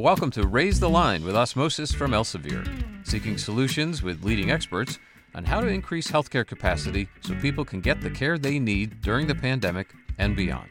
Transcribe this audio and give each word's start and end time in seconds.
Welcome 0.00 0.30
to 0.30 0.46
Raise 0.46 0.80
the 0.80 0.88
Line 0.88 1.22
with 1.22 1.36
Osmosis 1.36 1.92
from 1.92 2.12
Elsevier, 2.12 2.66
seeking 3.06 3.36
solutions 3.36 4.02
with 4.02 4.24
leading 4.24 4.50
experts 4.50 4.98
on 5.34 5.44
how 5.44 5.60
to 5.60 5.66
increase 5.66 6.10
healthcare 6.10 6.46
capacity 6.46 7.06
so 7.20 7.34
people 7.34 7.66
can 7.66 7.82
get 7.82 8.00
the 8.00 8.08
care 8.08 8.38
they 8.38 8.58
need 8.58 9.02
during 9.02 9.26
the 9.26 9.34
pandemic 9.34 9.92
and 10.16 10.34
beyond. 10.34 10.70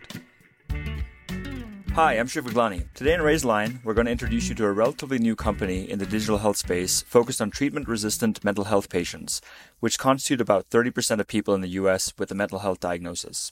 Hi, 1.91 2.13
I'm 2.13 2.25
Shiv 2.25 2.45
Gaglani. 2.45 2.91
Today 2.95 3.13
in 3.13 3.21
Raise 3.21 3.45
Line, 3.45 3.81
we're 3.83 3.93
going 3.93 4.05
to 4.05 4.11
introduce 4.11 4.49
you 4.49 4.55
to 4.55 4.65
a 4.65 4.71
relatively 4.71 5.19
new 5.19 5.35
company 5.35 5.87
in 5.87 5.99
the 5.99 6.07
digital 6.07 6.39
health 6.39 6.57
space 6.57 7.03
focused 7.03 7.39
on 7.39 7.51
treatment 7.51 7.87
resistant 7.87 8.43
mental 8.43 8.63
health 8.63 8.89
patients, 8.89 9.41
which 9.79 9.99
constitute 9.99 10.41
about 10.41 10.71
30% 10.71 11.19
of 11.19 11.27
people 11.27 11.53
in 11.53 11.61
the 11.61 11.77
US 11.81 12.13
with 12.17 12.31
a 12.31 12.35
mental 12.35 12.59
health 12.59 12.79
diagnosis. 12.79 13.51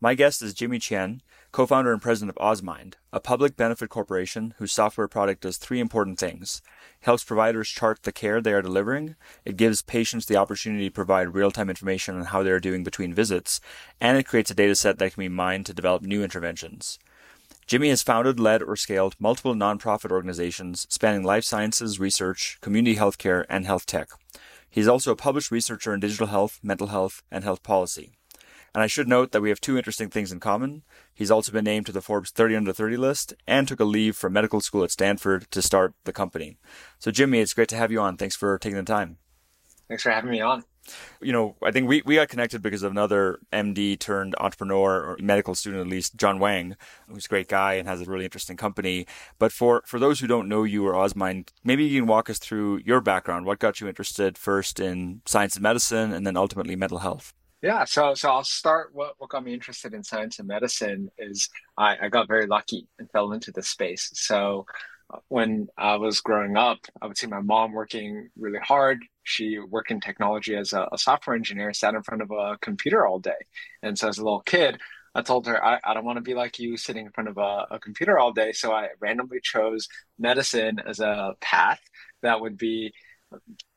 My 0.00 0.14
guest 0.14 0.40
is 0.40 0.54
Jimmy 0.54 0.78
Qian, 0.78 1.18
co 1.56 1.64
founder 1.64 1.90
and 1.90 2.02
president 2.02 2.28
of 2.28 2.36
Osmind, 2.36 2.98
a 3.14 3.18
public 3.18 3.56
benefit 3.56 3.88
corporation 3.88 4.52
whose 4.58 4.70
software 4.70 5.08
product 5.08 5.40
does 5.40 5.56
three 5.56 5.80
important 5.80 6.18
things 6.18 6.60
helps 7.00 7.24
providers 7.24 7.70
chart 7.70 8.02
the 8.02 8.12
care 8.12 8.42
they 8.42 8.52
are 8.52 8.60
delivering, 8.60 9.16
it 9.42 9.56
gives 9.56 9.80
patients 9.80 10.26
the 10.26 10.36
opportunity 10.36 10.90
to 10.90 10.92
provide 10.92 11.32
real 11.32 11.50
time 11.50 11.70
information 11.70 12.14
on 12.14 12.26
how 12.26 12.42
they 12.42 12.50
are 12.50 12.60
doing 12.60 12.84
between 12.84 13.14
visits, 13.14 13.58
and 14.02 14.18
it 14.18 14.26
creates 14.26 14.50
a 14.50 14.54
data 14.54 14.74
set 14.74 14.98
that 14.98 15.14
can 15.14 15.22
be 15.22 15.30
mined 15.30 15.64
to 15.64 15.72
develop 15.72 16.02
new 16.02 16.22
interventions. 16.22 16.98
Jimmy 17.66 17.88
has 17.88 18.02
founded, 18.02 18.38
led, 18.38 18.62
or 18.62 18.76
scaled 18.76 19.16
multiple 19.18 19.54
nonprofit 19.54 20.10
organizations 20.10 20.86
spanning 20.90 21.24
life 21.24 21.44
sciences, 21.44 21.98
research, 21.98 22.58
community 22.60 22.96
healthcare, 22.96 23.46
and 23.48 23.64
health 23.64 23.86
tech. 23.86 24.10
He's 24.68 24.88
also 24.88 25.12
a 25.12 25.16
published 25.16 25.50
researcher 25.50 25.94
in 25.94 26.00
digital 26.00 26.26
health, 26.26 26.60
mental 26.62 26.88
health, 26.88 27.22
and 27.30 27.44
health 27.44 27.62
policy. 27.62 28.12
And 28.76 28.82
I 28.82 28.88
should 28.88 29.08
note 29.08 29.32
that 29.32 29.40
we 29.40 29.48
have 29.48 29.58
two 29.58 29.78
interesting 29.78 30.10
things 30.10 30.30
in 30.30 30.38
common. 30.38 30.82
He's 31.16 31.30
also 31.30 31.50
been 31.50 31.64
named 31.64 31.86
to 31.86 31.92
the 31.92 32.02
Forbes 32.02 32.30
30 32.30 32.56
under 32.56 32.72
30 32.74 32.98
list 32.98 33.32
and 33.46 33.66
took 33.66 33.80
a 33.80 33.84
leave 33.84 34.16
from 34.16 34.34
medical 34.34 34.60
school 34.60 34.84
at 34.84 34.90
Stanford 34.90 35.50
to 35.50 35.62
start 35.62 35.94
the 36.04 36.12
company. 36.12 36.58
So, 36.98 37.10
Jimmy, 37.10 37.40
it's 37.40 37.54
great 37.54 37.68
to 37.70 37.76
have 37.76 37.90
you 37.90 38.00
on. 38.00 38.18
Thanks 38.18 38.36
for 38.36 38.58
taking 38.58 38.76
the 38.76 38.82
time. 38.82 39.16
Thanks 39.88 40.02
for 40.02 40.10
having 40.10 40.30
me 40.30 40.42
on. 40.42 40.64
You 41.20 41.32
know, 41.32 41.56
I 41.62 41.70
think 41.70 41.88
we, 41.88 42.02
we 42.04 42.16
got 42.16 42.28
connected 42.28 42.60
because 42.60 42.82
of 42.82 42.92
another 42.92 43.40
MD 43.50 43.98
turned 43.98 44.34
entrepreneur 44.38 45.02
or 45.02 45.16
medical 45.18 45.54
student, 45.54 45.80
at 45.80 45.88
least, 45.88 46.16
John 46.16 46.38
Wang, 46.38 46.76
who's 47.08 47.24
a 47.24 47.28
great 47.28 47.48
guy 47.48 47.74
and 47.74 47.88
has 47.88 48.02
a 48.02 48.04
really 48.04 48.24
interesting 48.24 48.58
company. 48.58 49.06
But 49.38 49.52
for, 49.52 49.82
for 49.86 49.98
those 49.98 50.20
who 50.20 50.26
don't 50.26 50.48
know 50.48 50.64
you 50.64 50.86
or 50.86 50.94
Osmind, 50.94 51.52
maybe 51.64 51.84
you 51.84 52.00
can 52.00 52.06
walk 52.06 52.28
us 52.28 52.38
through 52.38 52.82
your 52.84 53.00
background. 53.00 53.46
What 53.46 53.58
got 53.58 53.80
you 53.80 53.88
interested 53.88 54.36
first 54.36 54.78
in 54.78 55.22
science 55.24 55.56
and 55.56 55.62
medicine 55.62 56.12
and 56.12 56.26
then 56.26 56.36
ultimately 56.36 56.76
mental 56.76 56.98
health? 56.98 57.32
Yeah, 57.62 57.84
so 57.84 58.14
so 58.14 58.30
I'll 58.30 58.44
start. 58.44 58.90
What 58.94 59.14
what 59.18 59.30
got 59.30 59.42
me 59.44 59.54
interested 59.54 59.94
in 59.94 60.04
science 60.04 60.38
and 60.38 60.46
medicine 60.48 61.10
is 61.18 61.48
I, 61.76 61.96
I 62.02 62.08
got 62.08 62.28
very 62.28 62.46
lucky 62.46 62.86
and 62.98 63.10
fell 63.10 63.32
into 63.32 63.50
the 63.50 63.62
space. 63.62 64.10
So 64.14 64.66
uh, 65.12 65.18
when 65.28 65.68
I 65.76 65.96
was 65.96 66.20
growing 66.20 66.56
up, 66.56 66.78
I 67.00 67.06
would 67.06 67.16
see 67.16 67.26
my 67.26 67.40
mom 67.40 67.72
working 67.72 68.28
really 68.36 68.58
hard. 68.60 68.98
She 69.24 69.58
worked 69.58 69.90
in 69.90 70.00
technology 70.00 70.54
as 70.54 70.72
a, 70.74 70.86
a 70.92 70.98
software 70.98 71.34
engineer, 71.36 71.72
sat 71.72 71.94
in 71.94 72.02
front 72.02 72.22
of 72.22 72.30
a 72.30 72.58
computer 72.60 73.06
all 73.06 73.18
day. 73.18 73.40
And 73.82 73.98
so 73.98 74.08
as 74.08 74.18
a 74.18 74.24
little 74.24 74.40
kid, 74.42 74.78
I 75.14 75.22
told 75.22 75.46
her, 75.46 75.64
I, 75.64 75.80
I 75.82 75.94
don't 75.94 76.04
want 76.04 76.18
to 76.18 76.22
be 76.22 76.34
like 76.34 76.58
you 76.58 76.76
sitting 76.76 77.06
in 77.06 77.12
front 77.12 77.28
of 77.30 77.38
a, 77.38 77.66
a 77.70 77.78
computer 77.80 78.18
all 78.18 78.32
day. 78.32 78.52
So 78.52 78.72
I 78.72 78.88
randomly 79.00 79.40
chose 79.42 79.88
medicine 80.18 80.78
as 80.86 81.00
a 81.00 81.34
path 81.40 81.80
that 82.22 82.40
would 82.40 82.58
be 82.58 82.92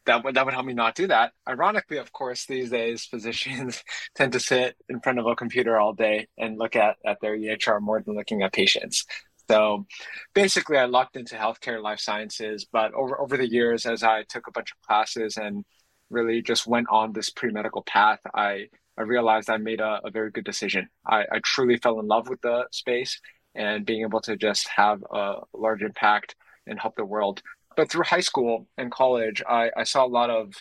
that 0.06 0.24
would 0.24 0.36
that 0.36 0.46
would 0.46 0.54
help 0.54 0.66
me 0.66 0.74
not 0.74 0.96
do 0.96 1.08
that. 1.08 1.34
Ironically, 1.48 1.98
of 1.98 2.12
course, 2.12 2.46
these 2.46 2.70
days 2.70 3.06
physicians 3.06 3.84
tend 4.16 4.34
to 4.34 4.40
sit 4.40 4.76
in 4.90 5.00
front 5.02 5.20
of 5.20 5.26
a 5.26 5.36
computer 5.36 5.80
all 5.80 5.94
day 5.94 6.28
and 6.38 6.58
look 6.58 6.76
at, 6.76 6.98
at 7.06 7.18
their 7.22 7.38
EHR 7.38 7.82
more 7.82 8.02
than 8.02 8.16
looking 8.16 8.42
at 8.42 8.54
patients. 8.54 9.06
So 9.50 9.88
basically 10.34 10.78
I 10.78 10.86
lucked 10.86 11.16
into 11.16 11.36
healthcare 11.36 11.82
life 11.82 12.00
sciences, 12.00 12.66
but 12.72 12.94
over 12.94 13.20
over 13.20 13.38
the 13.38 13.50
years 13.50 13.86
as 13.86 14.04
I 14.04 14.24
took 14.30 14.48
a 14.48 14.52
bunch 14.52 14.72
of 14.72 14.82
classes 14.88 15.38
and 15.38 15.66
really 16.10 16.42
just 16.42 16.68
went 16.68 16.88
on 16.90 17.14
this 17.14 17.30
pre-medical 17.30 17.84
path, 17.84 18.20
I 18.34 18.68
I 18.98 19.04
realized 19.04 19.50
I 19.50 19.58
made 19.58 19.80
a, 19.80 20.02
a 20.04 20.12
very 20.12 20.30
good 20.30 20.44
decision. 20.44 20.90
I, 21.06 21.22
I 21.32 21.40
truly 21.44 21.78
fell 21.78 22.00
in 22.00 22.08
love 22.08 22.28
with 22.30 22.42
the 22.42 22.68
space 22.72 23.20
and 23.56 23.86
being 23.86 24.02
able 24.04 24.22
to 24.22 24.36
just 24.36 24.68
have 24.68 25.02
a 25.12 25.36
large 25.54 25.82
impact 25.82 26.36
and 26.68 26.80
help 26.80 26.96
the 26.96 27.06
world 27.06 27.42
but 27.80 27.90
through 27.90 28.04
high 28.04 28.20
school 28.20 28.68
and 28.78 28.92
college, 28.92 29.42
I, 29.48 29.72
I 29.78 29.86
saw 29.86 30.06
a 30.06 30.16
lot 30.20 30.30
of 30.30 30.54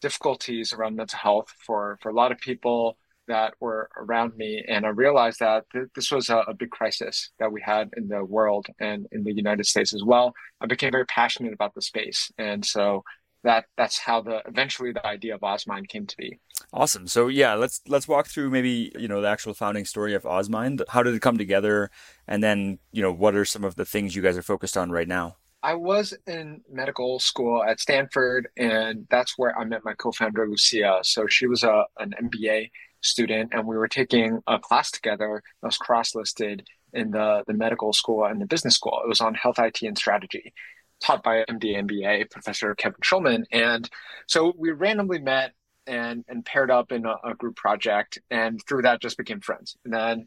difficulties 0.00 0.72
around 0.72 0.96
mental 0.96 1.16
health 1.16 1.54
for, 1.64 1.96
for 2.02 2.08
a 2.08 2.12
lot 2.12 2.32
of 2.32 2.38
people 2.38 2.98
that 3.28 3.54
were 3.60 3.88
around 3.96 4.36
me. 4.36 4.64
And 4.66 4.84
I 4.84 4.88
realized 4.88 5.38
that 5.38 5.62
th- 5.72 5.86
this 5.94 6.10
was 6.10 6.28
a, 6.28 6.38
a, 6.38 6.54
big 6.54 6.70
crisis 6.70 7.30
that 7.38 7.52
we 7.52 7.62
had 7.64 7.90
in 7.96 8.08
the 8.08 8.24
world 8.24 8.66
and 8.80 9.06
in 9.12 9.22
the 9.22 9.32
United 9.32 9.64
States 9.66 9.94
as 9.94 10.02
well. 10.02 10.34
I 10.60 10.66
became 10.66 10.90
very 10.90 11.06
passionate 11.06 11.52
about 11.52 11.72
the 11.72 11.82
space. 11.82 12.32
And 12.36 12.66
so 12.66 13.04
that 13.44 13.66
that's 13.76 13.96
how 13.96 14.22
the 14.22 14.42
eventually 14.46 14.90
the 14.90 15.06
idea 15.06 15.36
of 15.36 15.44
Osmind 15.44 15.88
came 15.88 16.04
to 16.08 16.16
be. 16.16 16.40
Awesome. 16.72 17.06
So 17.06 17.28
yeah, 17.28 17.54
let's 17.54 17.80
let's 17.86 18.08
walk 18.08 18.26
through 18.26 18.50
maybe, 18.50 18.90
you 18.98 19.06
know, 19.06 19.20
the 19.20 19.28
actual 19.28 19.54
founding 19.54 19.84
story 19.84 20.14
of 20.14 20.26
Osmind. 20.26 20.82
How 20.88 21.04
did 21.04 21.14
it 21.14 21.22
come 21.22 21.38
together? 21.38 21.92
And 22.26 22.42
then, 22.42 22.80
you 22.90 23.02
know, 23.02 23.12
what 23.12 23.36
are 23.36 23.44
some 23.44 23.62
of 23.62 23.76
the 23.76 23.84
things 23.84 24.16
you 24.16 24.22
guys 24.22 24.36
are 24.36 24.42
focused 24.42 24.76
on 24.76 24.90
right 24.90 25.06
now? 25.06 25.36
I 25.62 25.74
was 25.74 26.14
in 26.26 26.60
medical 26.70 27.18
school 27.18 27.64
at 27.64 27.80
Stanford, 27.80 28.48
and 28.56 29.06
that's 29.10 29.34
where 29.36 29.56
I 29.58 29.64
met 29.64 29.84
my 29.84 29.94
co-founder 29.94 30.48
Lucia. 30.48 31.00
So 31.02 31.26
she 31.26 31.46
was 31.46 31.64
uh, 31.64 31.84
a 31.98 32.02
an 32.02 32.14
MBA 32.22 32.70
student, 33.00 33.52
and 33.52 33.66
we 33.66 33.76
were 33.76 33.88
taking 33.88 34.40
a 34.46 34.58
class 34.58 34.90
together 34.90 35.42
that 35.62 35.66
was 35.66 35.78
cross-listed 35.78 36.66
in 36.92 37.10
the 37.10 37.42
the 37.46 37.54
medical 37.54 37.92
school 37.92 38.24
and 38.24 38.40
the 38.40 38.46
business 38.46 38.74
school. 38.74 39.00
It 39.04 39.08
was 39.08 39.20
on 39.20 39.34
health 39.34 39.58
IT 39.58 39.82
and 39.82 39.96
strategy, 39.98 40.52
taught 41.00 41.22
by 41.22 41.44
MD 41.48 41.76
MBA 41.76 42.30
Professor 42.30 42.74
Kevin 42.74 43.00
Schulman. 43.02 43.44
And 43.52 43.88
so 44.26 44.52
we 44.56 44.70
randomly 44.70 45.20
met 45.20 45.52
and 45.86 46.24
and 46.28 46.44
paired 46.44 46.70
up 46.70 46.92
in 46.92 47.06
a, 47.06 47.16
a 47.24 47.34
group 47.34 47.56
project, 47.56 48.18
and 48.30 48.60
through 48.68 48.82
that 48.82 49.00
just 49.00 49.18
became 49.18 49.40
friends. 49.40 49.76
And 49.84 49.92
then 49.92 50.26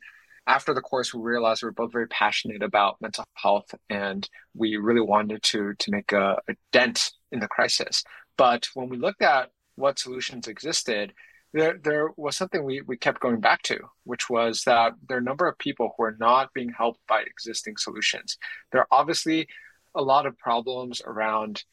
after 0.50 0.74
the 0.74 0.82
course, 0.82 1.14
we 1.14 1.22
realized 1.22 1.62
we 1.62 1.68
were 1.68 1.72
both 1.74 1.94
very 1.94 2.08
passionate 2.08 2.64
about 2.64 3.00
mental 3.00 3.24
health, 3.36 3.74
and 3.90 4.28
we 4.56 4.78
really 4.78 5.02
wanted 5.02 5.44
to 5.44 5.74
to 5.76 5.92
make 5.92 6.12
a, 6.12 6.42
a 6.50 6.54
dent 6.72 7.12
in 7.32 7.40
the 7.40 7.48
crisis. 7.48 8.04
But 8.36 8.68
when 8.74 8.90
we 8.90 8.98
looked 8.98 9.22
at 9.22 9.52
what 9.76 10.00
solutions 10.00 10.48
existed, 10.48 11.14
there 11.54 11.80
there 11.84 12.10
was 12.18 12.36
something 12.36 12.64
we, 12.64 12.82
we 12.82 12.98
kept 12.98 13.22
going 13.22 13.40
back 13.40 13.62
to, 13.64 13.78
which 14.06 14.30
was 14.30 14.64
that 14.64 14.94
there 15.08 15.18
are 15.18 15.22
a 15.22 15.24
number 15.24 15.48
of 15.48 15.58
people 15.60 15.94
who 15.96 16.04
are 16.04 16.18
not 16.20 16.54
being 16.54 16.72
helped 16.76 17.00
by 17.08 17.22
existing 17.22 17.78
solutions. 17.78 18.38
There 18.72 18.82
are 18.82 18.88
obviously 18.92 19.48
a 19.96 20.02
lot 20.02 20.26
of 20.26 20.38
problems 20.38 21.02
around 21.06 21.64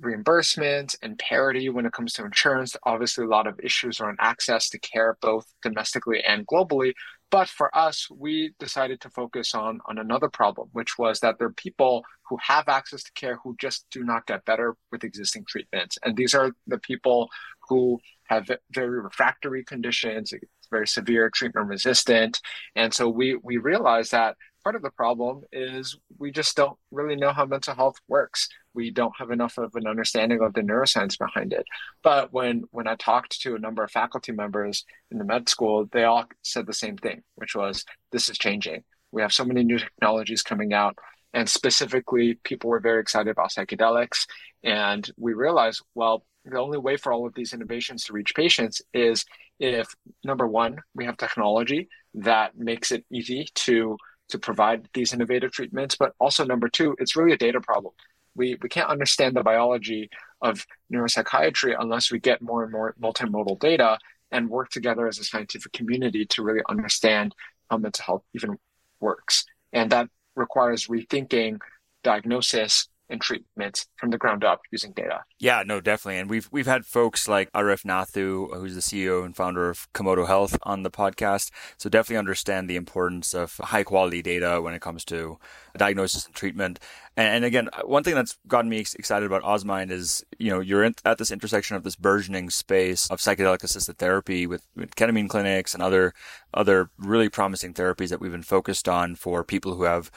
reimbursement 0.00 0.94
and 1.02 1.18
parity 1.18 1.68
when 1.70 1.86
it 1.86 1.92
comes 1.92 2.12
to 2.14 2.24
insurance. 2.24 2.76
Obviously, 2.84 3.24
a 3.24 3.28
lot 3.28 3.46
of 3.46 3.58
issues 3.62 4.00
around 4.00 4.18
access 4.20 4.68
to 4.70 4.78
care, 4.78 5.16
both 5.20 5.46
domestically 5.62 6.22
and 6.22 6.46
globally. 6.46 6.92
But 7.30 7.48
for 7.48 7.76
us, 7.76 8.08
we 8.10 8.54
decided 8.58 9.00
to 9.00 9.10
focus 9.10 9.54
on, 9.54 9.80
on 9.86 9.98
another 9.98 10.28
problem, 10.28 10.68
which 10.72 10.96
was 10.96 11.20
that 11.20 11.38
there 11.38 11.48
are 11.48 11.52
people 11.52 12.04
who 12.28 12.38
have 12.40 12.68
access 12.68 13.02
to 13.02 13.12
care 13.12 13.38
who 13.42 13.56
just 13.60 13.86
do 13.90 14.04
not 14.04 14.26
get 14.26 14.44
better 14.44 14.76
with 14.92 15.04
existing 15.04 15.44
treatments. 15.48 15.98
And 16.04 16.16
these 16.16 16.34
are 16.34 16.52
the 16.66 16.78
people 16.78 17.28
who 17.68 17.98
have 18.24 18.48
very 18.72 19.00
refractory 19.00 19.64
conditions, 19.64 20.32
very 20.70 20.86
severe 20.86 21.30
treatment 21.30 21.68
resistant. 21.68 22.40
And 22.74 22.92
so 22.94 23.08
we, 23.08 23.36
we 23.42 23.56
realized 23.56 24.12
that 24.12 24.36
part 24.66 24.74
of 24.74 24.82
the 24.82 24.90
problem 24.90 25.42
is 25.52 25.96
we 26.18 26.32
just 26.32 26.56
don't 26.56 26.76
really 26.90 27.14
know 27.14 27.32
how 27.32 27.46
mental 27.46 27.72
health 27.72 27.94
works. 28.08 28.48
We 28.74 28.90
don't 28.90 29.14
have 29.16 29.30
enough 29.30 29.58
of 29.58 29.76
an 29.76 29.86
understanding 29.86 30.40
of 30.42 30.54
the 30.54 30.60
neuroscience 30.60 31.16
behind 31.16 31.52
it. 31.52 31.64
But 32.02 32.32
when 32.32 32.64
when 32.72 32.88
I 32.88 32.96
talked 32.96 33.40
to 33.42 33.54
a 33.54 33.60
number 33.60 33.84
of 33.84 33.92
faculty 33.92 34.32
members 34.32 34.84
in 35.12 35.18
the 35.18 35.24
med 35.24 35.48
school, 35.48 35.88
they 35.92 36.02
all 36.02 36.24
said 36.42 36.66
the 36.66 36.72
same 36.72 36.96
thing, 36.96 37.22
which 37.36 37.54
was 37.54 37.84
this 38.10 38.28
is 38.28 38.38
changing. 38.38 38.82
We 39.12 39.22
have 39.22 39.32
so 39.32 39.44
many 39.44 39.62
new 39.62 39.78
technologies 39.78 40.42
coming 40.42 40.72
out. 40.72 40.98
And 41.32 41.48
specifically, 41.48 42.34
people 42.42 42.68
were 42.68 42.80
very 42.80 43.00
excited 43.00 43.30
about 43.30 43.52
psychedelics. 43.52 44.26
And 44.64 45.08
we 45.16 45.34
realized, 45.34 45.80
well, 45.94 46.24
the 46.44 46.58
only 46.58 46.78
way 46.78 46.96
for 46.96 47.12
all 47.12 47.24
of 47.24 47.34
these 47.34 47.52
innovations 47.52 48.02
to 48.04 48.12
reach 48.12 48.34
patients 48.34 48.82
is 48.92 49.24
if 49.60 49.86
number 50.24 50.48
one, 50.48 50.78
we 50.96 51.04
have 51.04 51.16
technology 51.16 51.88
that 52.14 52.58
makes 52.58 52.90
it 52.90 53.04
easy 53.12 53.46
to 53.54 53.96
to 54.28 54.38
provide 54.38 54.88
these 54.92 55.12
innovative 55.12 55.52
treatments. 55.52 55.96
But 55.96 56.12
also, 56.18 56.44
number 56.44 56.68
two, 56.68 56.96
it's 56.98 57.16
really 57.16 57.32
a 57.32 57.36
data 57.36 57.60
problem. 57.60 57.94
We, 58.34 58.56
we 58.60 58.68
can't 58.68 58.90
understand 58.90 59.34
the 59.34 59.42
biology 59.42 60.10
of 60.42 60.66
neuropsychiatry 60.92 61.74
unless 61.78 62.10
we 62.10 62.18
get 62.18 62.42
more 62.42 62.64
and 62.64 62.72
more 62.72 62.94
multimodal 63.00 63.58
data 63.58 63.98
and 64.30 64.50
work 64.50 64.70
together 64.70 65.06
as 65.06 65.18
a 65.18 65.24
scientific 65.24 65.72
community 65.72 66.26
to 66.26 66.42
really 66.42 66.62
understand 66.68 67.34
how 67.70 67.78
mental 67.78 68.04
health 68.04 68.22
even 68.34 68.58
works. 69.00 69.44
And 69.72 69.90
that 69.92 70.08
requires 70.34 70.86
rethinking 70.86 71.58
diagnosis, 72.02 72.88
and 73.08 73.20
treatments 73.20 73.86
from 73.96 74.10
the 74.10 74.18
ground 74.18 74.44
up 74.44 74.60
using 74.72 74.92
data. 74.92 75.20
Yeah, 75.38 75.62
no, 75.64 75.80
definitely. 75.80 76.18
And 76.18 76.28
we've 76.28 76.48
we've 76.50 76.66
had 76.66 76.84
folks 76.84 77.28
like 77.28 77.50
Arif 77.52 77.84
Nathoo, 77.84 78.56
who's 78.58 78.74
the 78.74 78.80
CEO 78.80 79.24
and 79.24 79.36
founder 79.36 79.70
of 79.70 79.90
Komodo 79.92 80.26
Health, 80.26 80.58
on 80.62 80.82
the 80.82 80.90
podcast. 80.90 81.50
So 81.78 81.88
definitely 81.88 82.18
understand 82.18 82.68
the 82.68 82.76
importance 82.76 83.34
of 83.34 83.56
high 83.58 83.84
quality 83.84 84.22
data 84.22 84.60
when 84.60 84.74
it 84.74 84.80
comes 84.80 85.04
to 85.06 85.38
diagnosis 85.76 86.26
and 86.26 86.34
treatment. 86.34 86.80
And, 87.16 87.36
and 87.36 87.44
again, 87.44 87.68
one 87.84 88.02
thing 88.02 88.14
that's 88.14 88.38
gotten 88.46 88.70
me 88.70 88.78
excited 88.78 89.26
about 89.26 89.44
Osmind 89.44 89.90
is, 89.90 90.24
you 90.38 90.50
know, 90.50 90.60
you're 90.60 90.84
in, 90.84 90.94
at 91.04 91.18
this 91.18 91.30
intersection 91.30 91.76
of 91.76 91.82
this 91.82 91.96
burgeoning 91.96 92.50
space 92.50 93.08
of 93.10 93.18
psychedelic 93.18 93.62
assisted 93.62 93.98
therapy 93.98 94.46
with, 94.46 94.66
with 94.74 94.94
ketamine 94.96 95.28
clinics 95.28 95.74
and 95.74 95.82
other 95.82 96.12
other 96.54 96.90
really 96.98 97.28
promising 97.28 97.74
therapies 97.74 98.08
that 98.08 98.20
we've 98.20 98.32
been 98.32 98.42
focused 98.42 98.88
on 98.88 99.14
for 99.14 99.44
people 99.44 99.74
who 99.74 99.84
have 99.84 100.10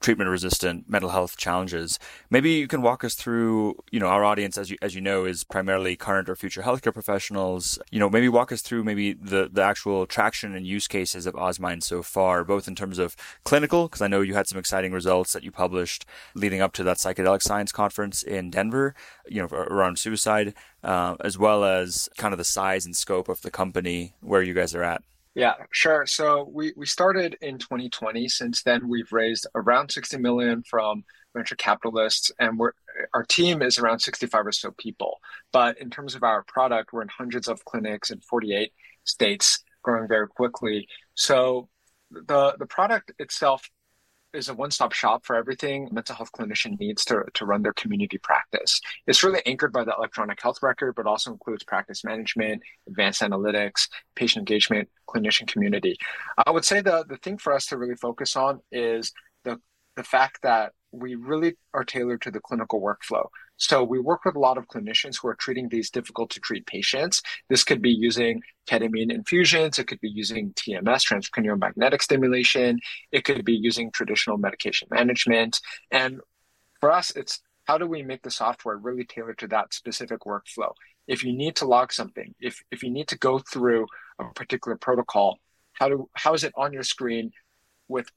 treatment 0.00 0.30
resistant 0.30 0.88
mental 0.88 1.10
health 1.10 1.36
challenges. 1.36 1.98
Maybe 2.30 2.52
you 2.52 2.68
can 2.68 2.82
walk 2.82 3.04
us 3.04 3.14
through, 3.14 3.76
you 3.90 4.00
know, 4.00 4.06
our 4.06 4.24
audience 4.24 4.58
as 4.58 4.70
you 4.70 4.76
as 4.82 4.94
you 4.94 5.00
know 5.00 5.24
is 5.24 5.44
primarily 5.44 5.96
current 5.96 6.28
or 6.28 6.36
future 6.36 6.62
healthcare 6.62 6.92
professionals. 6.92 7.78
You 7.90 8.00
know, 8.00 8.10
maybe 8.10 8.28
walk 8.28 8.52
us 8.52 8.62
through 8.62 8.84
maybe 8.84 9.12
the 9.12 9.48
the 9.52 9.62
actual 9.62 10.06
traction 10.06 10.54
and 10.54 10.66
use 10.66 10.86
cases 10.86 11.26
of 11.26 11.34
Osmind 11.36 11.82
so 11.82 12.02
far, 12.02 12.44
both 12.44 12.68
in 12.68 12.74
terms 12.74 12.98
of 12.98 13.16
clinical, 13.44 13.88
because 13.88 14.02
I 14.02 14.08
know 14.08 14.20
you 14.20 14.34
had 14.34 14.46
some 14.46 14.58
exciting 14.58 14.92
results 14.92 15.32
that 15.32 15.44
you 15.44 15.50
published 15.50 16.04
leading 16.34 16.60
up 16.60 16.72
to 16.74 16.84
that 16.84 16.98
psychedelic 16.98 17.42
science 17.42 17.72
conference 17.72 18.22
in 18.22 18.50
Denver, 18.50 18.94
you 19.28 19.40
know, 19.40 19.48
around 19.48 19.98
suicide, 19.98 20.54
uh, 20.82 21.16
as 21.20 21.38
well 21.38 21.64
as 21.64 22.08
kind 22.16 22.32
of 22.32 22.38
the 22.38 22.44
size 22.44 22.86
and 22.86 22.96
scope 22.96 23.28
of 23.28 23.42
the 23.42 23.50
company 23.50 24.14
where 24.20 24.42
you 24.42 24.54
guys 24.54 24.74
are 24.74 24.82
at. 24.82 25.02
Yeah, 25.36 25.52
sure. 25.70 26.06
So 26.06 26.48
we, 26.50 26.72
we 26.78 26.86
started 26.86 27.36
in 27.42 27.58
2020. 27.58 28.26
Since 28.26 28.62
then, 28.62 28.88
we've 28.88 29.12
raised 29.12 29.46
around 29.54 29.90
60 29.92 30.16
million 30.16 30.62
from 30.62 31.04
venture 31.34 31.56
capitalists, 31.56 32.32
and 32.40 32.58
we're 32.58 32.72
our 33.12 33.22
team 33.24 33.60
is 33.60 33.76
around 33.76 33.98
65 33.98 34.46
or 34.46 34.52
so 34.52 34.70
people. 34.78 35.18
But 35.52 35.78
in 35.78 35.90
terms 35.90 36.14
of 36.14 36.22
our 36.22 36.42
product, 36.44 36.94
we're 36.94 37.02
in 37.02 37.08
hundreds 37.08 37.48
of 37.48 37.62
clinics 37.66 38.10
in 38.10 38.20
48 38.22 38.72
states, 39.04 39.62
growing 39.82 40.08
very 40.08 40.26
quickly. 40.26 40.88
So 41.12 41.68
the 42.10 42.56
the 42.58 42.64
product 42.64 43.12
itself 43.18 43.68
is 44.36 44.48
a 44.48 44.54
one-stop 44.54 44.92
shop 44.92 45.24
for 45.24 45.34
everything 45.34 45.88
mental 45.90 46.14
health 46.14 46.30
clinician 46.32 46.78
needs 46.78 47.04
to, 47.06 47.24
to 47.34 47.46
run 47.46 47.62
their 47.62 47.72
community 47.72 48.18
practice. 48.18 48.80
It's 49.06 49.22
really 49.24 49.40
anchored 49.46 49.72
by 49.72 49.84
the 49.84 49.94
electronic 49.96 50.40
health 50.40 50.62
record, 50.62 50.94
but 50.94 51.06
also 51.06 51.32
includes 51.32 51.64
practice 51.64 52.04
management, 52.04 52.62
advanced 52.86 53.22
analytics, 53.22 53.88
patient 54.14 54.42
engagement, 54.42 54.88
clinician 55.08 55.46
community. 55.46 55.96
I 56.46 56.50
would 56.50 56.64
say 56.64 56.80
the, 56.80 57.04
the 57.08 57.16
thing 57.16 57.38
for 57.38 57.52
us 57.52 57.66
to 57.66 57.78
really 57.78 57.96
focus 57.96 58.36
on 58.36 58.60
is 58.70 59.12
the, 59.44 59.60
the 59.96 60.04
fact 60.04 60.42
that 60.42 60.72
we 60.92 61.14
really 61.14 61.56
are 61.74 61.84
tailored 61.84 62.22
to 62.22 62.30
the 62.30 62.40
clinical 62.40 62.80
workflow. 62.80 63.26
So 63.56 63.82
we 63.82 63.98
work 63.98 64.24
with 64.24 64.36
a 64.36 64.40
lot 64.40 64.58
of 64.58 64.68
clinicians 64.68 65.20
who 65.20 65.28
are 65.28 65.34
treating 65.34 65.68
these 65.68 65.90
difficult 65.90 66.30
to 66.30 66.40
treat 66.40 66.66
patients. 66.66 67.22
This 67.48 67.64
could 67.64 67.80
be 67.80 67.90
using 67.90 68.42
ketamine 68.68 69.12
infusions. 69.12 69.78
It 69.78 69.86
could 69.86 70.00
be 70.00 70.10
using 70.10 70.52
TMS, 70.52 71.06
transcranial 71.10 71.58
magnetic 71.58 72.02
stimulation. 72.02 72.80
It 73.12 73.24
could 73.24 73.44
be 73.44 73.54
using 73.54 73.90
traditional 73.90 74.36
medication 74.36 74.88
management. 74.90 75.60
And 75.90 76.20
for 76.80 76.92
us, 76.92 77.10
it's 77.16 77.40
how 77.64 77.78
do 77.78 77.86
we 77.86 78.02
make 78.02 78.22
the 78.22 78.30
software 78.30 78.76
really 78.76 79.04
tailored 79.04 79.38
to 79.38 79.48
that 79.48 79.74
specific 79.74 80.20
workflow? 80.20 80.72
If 81.08 81.24
you 81.24 81.32
need 81.32 81.56
to 81.56 81.66
log 81.66 81.92
something, 81.92 82.34
if, 82.40 82.62
if 82.70 82.82
you 82.82 82.90
need 82.90 83.08
to 83.08 83.18
go 83.18 83.38
through 83.38 83.86
a 84.18 84.24
particular 84.34 84.76
protocol, 84.76 85.38
how 85.72 85.88
do 85.88 86.08
how 86.14 86.32
is 86.34 86.42
it 86.42 86.52
on 86.56 86.72
your 86.72 86.82
screen 86.82 87.32
with 87.88 88.10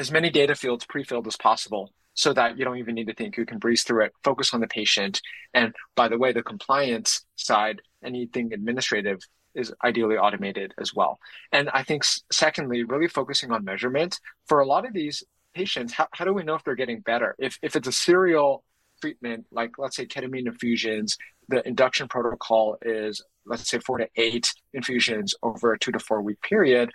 as 0.00 0.10
many 0.10 0.30
data 0.30 0.54
fields 0.54 0.86
pre-filled 0.86 1.26
as 1.26 1.36
possible 1.36 1.92
so 2.14 2.32
that 2.32 2.58
you 2.58 2.64
don't 2.64 2.78
even 2.78 2.94
need 2.94 3.06
to 3.06 3.14
think 3.14 3.36
you 3.36 3.46
can 3.46 3.58
breeze 3.58 3.82
through 3.82 4.04
it 4.04 4.12
focus 4.24 4.52
on 4.52 4.60
the 4.60 4.66
patient. 4.66 5.20
And 5.54 5.74
by 5.94 6.08
the 6.08 6.18
way 6.18 6.32
the 6.32 6.42
compliance 6.42 7.24
side 7.36 7.82
anything 8.02 8.52
administrative 8.52 9.20
is 9.54 9.72
ideally 9.84 10.16
automated 10.16 10.72
as 10.78 10.94
well. 10.94 11.18
And 11.52 11.70
i 11.70 11.82
think 11.82 12.02
secondly 12.32 12.82
really 12.82 13.08
focusing 13.08 13.52
on 13.52 13.64
measurement. 13.64 14.18
For 14.46 14.60
a 14.60 14.66
lot 14.66 14.86
of 14.86 14.92
these 14.92 15.22
patients 15.54 15.92
how, 15.92 16.08
how 16.12 16.24
do 16.24 16.32
we 16.32 16.42
know 16.42 16.54
if 16.54 16.64
they're 16.64 16.74
getting 16.74 17.00
better? 17.00 17.36
If, 17.38 17.58
if 17.62 17.76
it's 17.76 17.88
a 17.88 17.92
serial 17.92 18.64
treatment 19.00 19.46
like 19.50 19.72
let's 19.78 19.96
say 19.96 20.06
ketamine 20.06 20.46
infusions 20.46 21.16
the 21.48 21.66
induction 21.66 22.06
protocol 22.06 22.76
is 22.82 23.22
let's 23.46 23.68
say 23.68 23.78
four 23.78 23.98
to 23.98 24.06
eight 24.16 24.52
infusions 24.74 25.34
over 25.42 25.72
a 25.72 25.78
two 25.78 25.90
to 25.92 25.98
four 25.98 26.20
week 26.20 26.40
period 26.42 26.90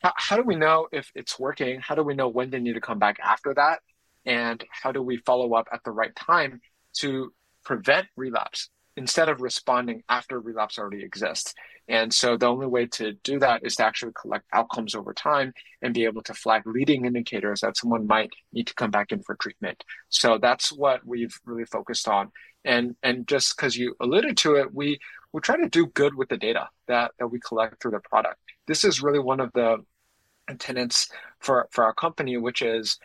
how, 0.00 0.12
how 0.16 0.36
do 0.36 0.42
we 0.42 0.56
know 0.56 0.88
if 0.92 1.10
it's 1.14 1.38
working? 1.38 1.80
How 1.80 1.94
do 1.94 2.02
we 2.02 2.14
know 2.14 2.28
when 2.28 2.50
they 2.50 2.58
need 2.58 2.74
to 2.74 2.80
come 2.80 2.98
back 2.98 3.18
after 3.22 3.54
that? 3.54 3.80
And 4.24 4.62
how 4.70 4.92
do 4.92 5.02
we 5.02 5.18
follow 5.18 5.54
up 5.54 5.68
at 5.72 5.82
the 5.84 5.92
right 5.92 6.14
time 6.14 6.60
to 6.98 7.32
prevent 7.64 8.06
relapse 8.16 8.70
instead 8.96 9.28
of 9.28 9.40
responding 9.40 10.02
after 10.08 10.40
relapse 10.40 10.78
already 10.78 11.02
exists? 11.02 11.54
And 11.88 12.14
so 12.14 12.36
the 12.36 12.46
only 12.46 12.66
way 12.66 12.86
to 12.86 13.14
do 13.24 13.40
that 13.40 13.62
is 13.64 13.76
to 13.76 13.84
actually 13.84 14.12
collect 14.20 14.46
outcomes 14.52 14.94
over 14.94 15.12
time 15.12 15.52
and 15.82 15.92
be 15.92 16.04
able 16.04 16.22
to 16.22 16.34
flag 16.34 16.62
leading 16.64 17.04
indicators 17.04 17.60
that 17.60 17.76
someone 17.76 18.06
might 18.06 18.30
need 18.52 18.68
to 18.68 18.74
come 18.74 18.92
back 18.92 19.10
in 19.10 19.22
for 19.22 19.34
treatment. 19.34 19.82
So 20.08 20.38
that's 20.38 20.70
what 20.70 21.04
we've 21.04 21.36
really 21.44 21.64
focused 21.64 22.06
on. 22.06 22.30
And 22.64 22.94
and 23.02 23.26
just 23.26 23.56
because 23.56 23.76
you 23.76 23.96
alluded 24.00 24.36
to 24.38 24.54
it, 24.56 24.72
we 24.72 25.00
we 25.32 25.40
try 25.40 25.56
to 25.56 25.68
do 25.68 25.86
good 25.86 26.14
with 26.14 26.28
the 26.28 26.36
data 26.36 26.68
that, 26.88 27.12
that 27.18 27.28
we 27.28 27.40
collect 27.40 27.80
through 27.82 27.92
the 27.92 28.00
product. 28.00 28.36
This 28.66 28.84
is 28.84 29.02
really 29.02 29.18
one 29.18 29.40
of 29.40 29.50
the 29.52 29.78
tenants 30.58 31.08
for, 31.38 31.68
for 31.70 31.84
our 31.84 31.94
company, 31.94 32.36
which 32.36 32.62
is 32.62 32.98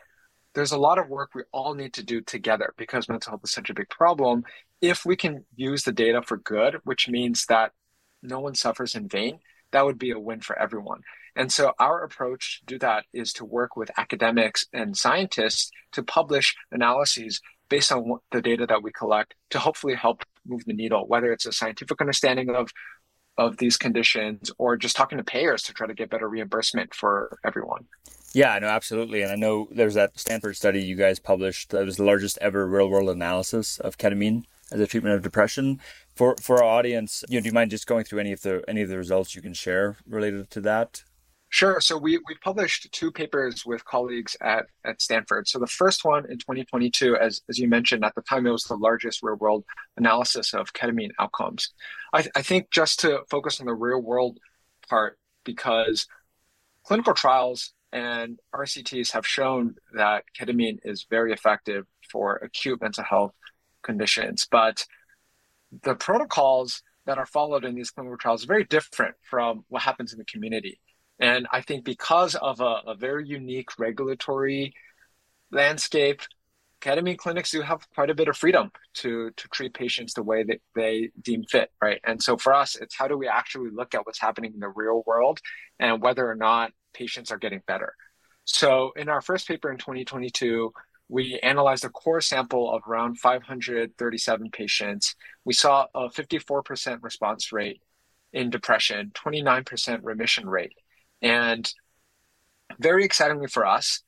there's 0.53 0.71
a 0.71 0.77
lot 0.77 0.97
of 0.97 1.09
work 1.09 1.31
we 1.36 1.44
all 1.51 1.74
need 1.74 1.94
to 1.94 2.03
do 2.03 2.21
together 2.21 2.74
because 2.77 3.09
mental 3.09 3.31
health 3.31 3.42
is 3.44 3.51
such 3.51 3.69
a 3.69 3.74
big 3.74 3.89
problem. 3.89 4.44
If 4.81 5.06
we 5.06 5.15
can 5.15 5.45
use 5.56 5.83
the 5.83 5.92
data 5.92 6.21
for 6.21 6.38
good, 6.38 6.77
which 6.83 7.09
means 7.09 7.45
that 7.47 7.71
no 8.24 8.39
one 8.39 8.56
suffers 8.56 8.95
in 8.95 9.07
vain, 9.07 9.39
that 9.71 9.86
would 9.86 10.00
be 10.00 10.12
a 10.12 10.19
win 10.19 10.39
for 10.39 10.57
everyone. 10.57 11.01
And 11.36 11.51
so 11.51 11.74
our 11.80 12.03
approach 12.03 12.59
to 12.59 12.65
do 12.65 12.80
that 12.80 13.06
is 13.13 13.33
to 13.33 13.45
work 13.45 13.75
with 13.75 13.92
academics 13.97 14.65
and 14.71 14.95
scientists 14.95 15.69
to 15.92 16.03
publish 16.03 16.56
analyses 16.71 17.42
based 17.68 17.92
on 17.92 18.19
the 18.31 18.42
data 18.42 18.65
that 18.68 18.83
we 18.83 18.92
collect 18.92 19.36
to 19.50 19.59
hopefully 19.59 19.95
help 19.95 20.24
move 20.45 20.63
the 20.65 20.74
needle, 20.74 21.06
whether 21.07 21.31
it's 21.33 21.45
a 21.45 21.51
scientific 21.51 22.00
understanding 22.00 22.50
of 22.50 22.71
of 23.38 23.58
these 23.58 23.78
conditions 23.78 24.52
or 24.58 24.78
just 24.78 24.96
talking 24.96 25.18
to 25.18 25.24
payers 25.24 25.64
to 25.64 25.74
try 25.74 25.88
to 25.88 25.94
get 25.94 26.10
better 26.10 26.28
reimbursement 26.28 26.94
for 26.94 27.40
everyone. 27.46 27.86
Yeah, 28.34 28.60
no, 28.60 28.68
absolutely. 28.68 29.22
And 29.22 29.32
I 29.32 29.36
know 29.36 29.68
there's 29.72 29.94
that 29.94 30.20
Stanford 30.20 30.58
study 30.58 30.82
you 30.82 30.96
guys 30.96 31.20
published 31.20 31.70
that 31.70 31.86
was 31.86 31.98
the 31.98 32.04
largest 32.04 32.38
ever 32.42 32.68
real 32.68 32.90
world 32.90 33.10
analysis 33.10 33.80
of 33.80 33.98
ketamine 33.98 34.44
as 34.72 34.80
a 34.80 34.88
treatment 34.88 35.16
of 35.16 35.22
depression. 35.22 35.80
For 36.16 36.36
for 36.42 36.64
our 36.64 36.78
audience, 36.78 37.24
you 37.30 37.38
know, 37.38 37.44
do 37.44 37.48
you 37.48 37.54
mind 37.54 37.72
just 37.72 37.88
going 37.88 38.04
through 38.04 38.20
any 38.20 38.34
of 38.34 38.42
the 38.42 38.64
any 38.68 38.82
of 38.82 38.90
the 38.90 38.98
results 38.98 39.36
you 39.36 39.42
can 39.42 39.54
share 39.54 39.98
related 40.06 40.50
to 40.52 40.62
that? 40.62 41.04
Sure. 41.50 41.80
So 41.80 41.97
we, 41.97 42.18
we 42.27 42.36
published 42.44 42.92
two 42.92 43.11
papers 43.11 43.66
with 43.66 43.85
colleagues 43.85 44.35
at, 44.42 44.66
at 44.83 45.02
Stanford. 45.02 45.47
So 45.47 45.57
the 45.57 45.68
first 45.68 46.04
one 46.04 46.30
in 46.30 46.37
2022, 46.37 47.16
as, 47.16 47.42
as 47.49 47.57
you 47.57 47.69
mentioned, 47.69 48.04
at 48.04 48.14
the 48.16 48.21
time 48.21 48.45
it 48.45 48.52
was 48.52 48.64
the 48.64 48.75
largest 48.75 49.23
real 49.23 49.35
world 49.35 49.64
analysis 49.95 50.54
of 50.54 50.73
ketamine 50.73 51.11
outcomes. 51.18 51.71
I, 52.11 52.23
th- 52.23 52.31
I 52.35 52.42
think 52.42 52.71
just 52.71 52.99
to 53.02 53.21
focus 53.30 53.59
on 53.59 53.68
the 53.68 53.73
real 53.73 54.02
world 54.02 54.37
part, 54.90 55.18
because 55.45 56.07
clinical 56.83 57.14
trials 57.14 57.73
and 57.94 58.40
RCTs 58.54 59.11
have 59.11 59.25
shown 59.25 59.75
that 59.94 60.25
ketamine 60.37 60.80
is 60.83 61.06
very 61.09 61.31
effective 61.31 61.85
for 62.11 62.35
acute 62.37 62.81
mental 62.81 63.04
health 63.04 63.31
conditions. 63.81 64.45
But 64.49 64.85
the 65.83 65.95
protocols 65.95 66.83
that 67.06 67.18
are 67.18 67.25
followed 67.25 67.64
in 67.64 67.75
these 67.75 67.92
clinical 67.92 68.18
trials 68.18 68.44
are 68.44 68.47
very 68.47 68.66
different 68.66 69.16
from 69.21 69.64
what 69.69 69.83
happens 69.83 70.11
in 70.11 70.19
the 70.19 70.25
community. 70.25 70.80
And 71.19 71.48
I 71.52 71.62
think 71.62 71.86
because 71.86 72.36
of 72.36 72.60
a, 72.60 72.81
a 72.88 72.95
very 72.95 73.28
unique 73.28 73.80
regulatory 73.80 74.74
landscape, 75.52 76.22
ketamine 76.81 77.18
clinics 77.18 77.52
do 77.52 77.62
have 77.62 77.90
quite 77.95 78.10
a 78.10 78.16
bit 78.16 78.28
of 78.28 78.38
freedom 78.38 78.72
to 78.95 79.31
to 79.31 79.48
treat 79.48 79.74
patients 79.74 80.14
the 80.14 80.24
way 80.24 80.44
that 80.44 80.62
they 80.76 81.10
deem 81.22 81.44
fit, 81.44 81.72
right? 81.81 82.00
And 82.04 82.22
so 82.22 82.38
for 82.38 82.54
us, 82.54 82.76
it's 82.76 82.95
how 82.95 83.07
do 83.07 83.18
we 83.18 83.28
actually 83.28 83.72
look 83.72 83.95
at 83.95 84.06
what's 84.06 84.19
happening 84.19 84.54
in 84.54 84.60
the 84.60 84.69
real 84.69 85.04
world 85.06 85.40
and 85.80 86.02
whether 86.02 86.30
or 86.30 86.36
not 86.36 86.72
patients 86.94 87.31
are 87.31 87.38
getting 87.38 87.62
better. 87.66 87.95
So 88.44 88.92
in 88.95 89.10
our 89.10 89.22
first 89.22 89.48
paper 89.48 89.72
in 89.72 89.78
2022, 89.78 90.72
we 91.07 91.40
analyzed 91.42 91.86
a 91.86 91.90
core 91.90 92.22
sample 92.22 92.72
of 92.72 92.84
around 92.88 93.19
537 93.19 94.52
patients. 94.52 95.16
We 95.44 95.54
saw 95.54 95.88
a 95.94 96.10
54% 96.10 97.04
response 97.04 97.52
rate 97.52 97.81
in 98.34 98.50
depression, 98.50 99.12
29% 99.16 100.00
remission 100.04 100.48
rate. 100.48 100.74
And 101.26 101.74
very 102.80 103.04
excitingly 103.04 103.48
for 103.48 103.66
us, 103.66 104.04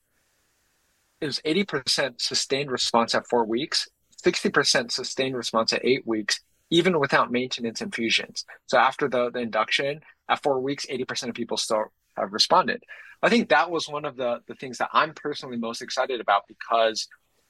it 1.20 1.26
was 1.26 1.40
80% 1.40 2.22
sustained 2.22 2.70
response 2.70 3.16
at 3.16 3.28
four 3.28 3.44
weeks, 3.44 3.88
60% 4.24 4.92
sustained 4.92 5.36
response 5.36 5.74
at 5.74 5.84
eight 5.84 6.06
weeks, 6.06 6.40
even 6.70 7.00
without 7.00 7.32
maintenance 7.32 7.82
infusions. 7.82 8.46
So 8.68 8.78
after 8.78 9.10
the, 9.10 9.32
the 9.32 9.40
induction, 9.40 10.02
at 10.30 10.44
four 10.44 10.62
weeks, 10.62 10.86
80% 10.86 11.30
of 11.30 11.34
people 11.34 11.58
still 11.58 11.86
have 12.16 12.34
responded. 12.34 12.84
I 13.24 13.30
think 13.30 13.50
that 13.50 13.72
was 13.72 13.90
one 13.90 14.06
of 14.06 14.16
the, 14.16 14.42
the 14.48 14.54
things 14.54 14.78
that 14.78 14.90
I'm 14.94 15.16
personally 15.16 15.58
most 15.58 15.82
excited 15.82 16.22
about 16.22 16.44
because 16.48 17.08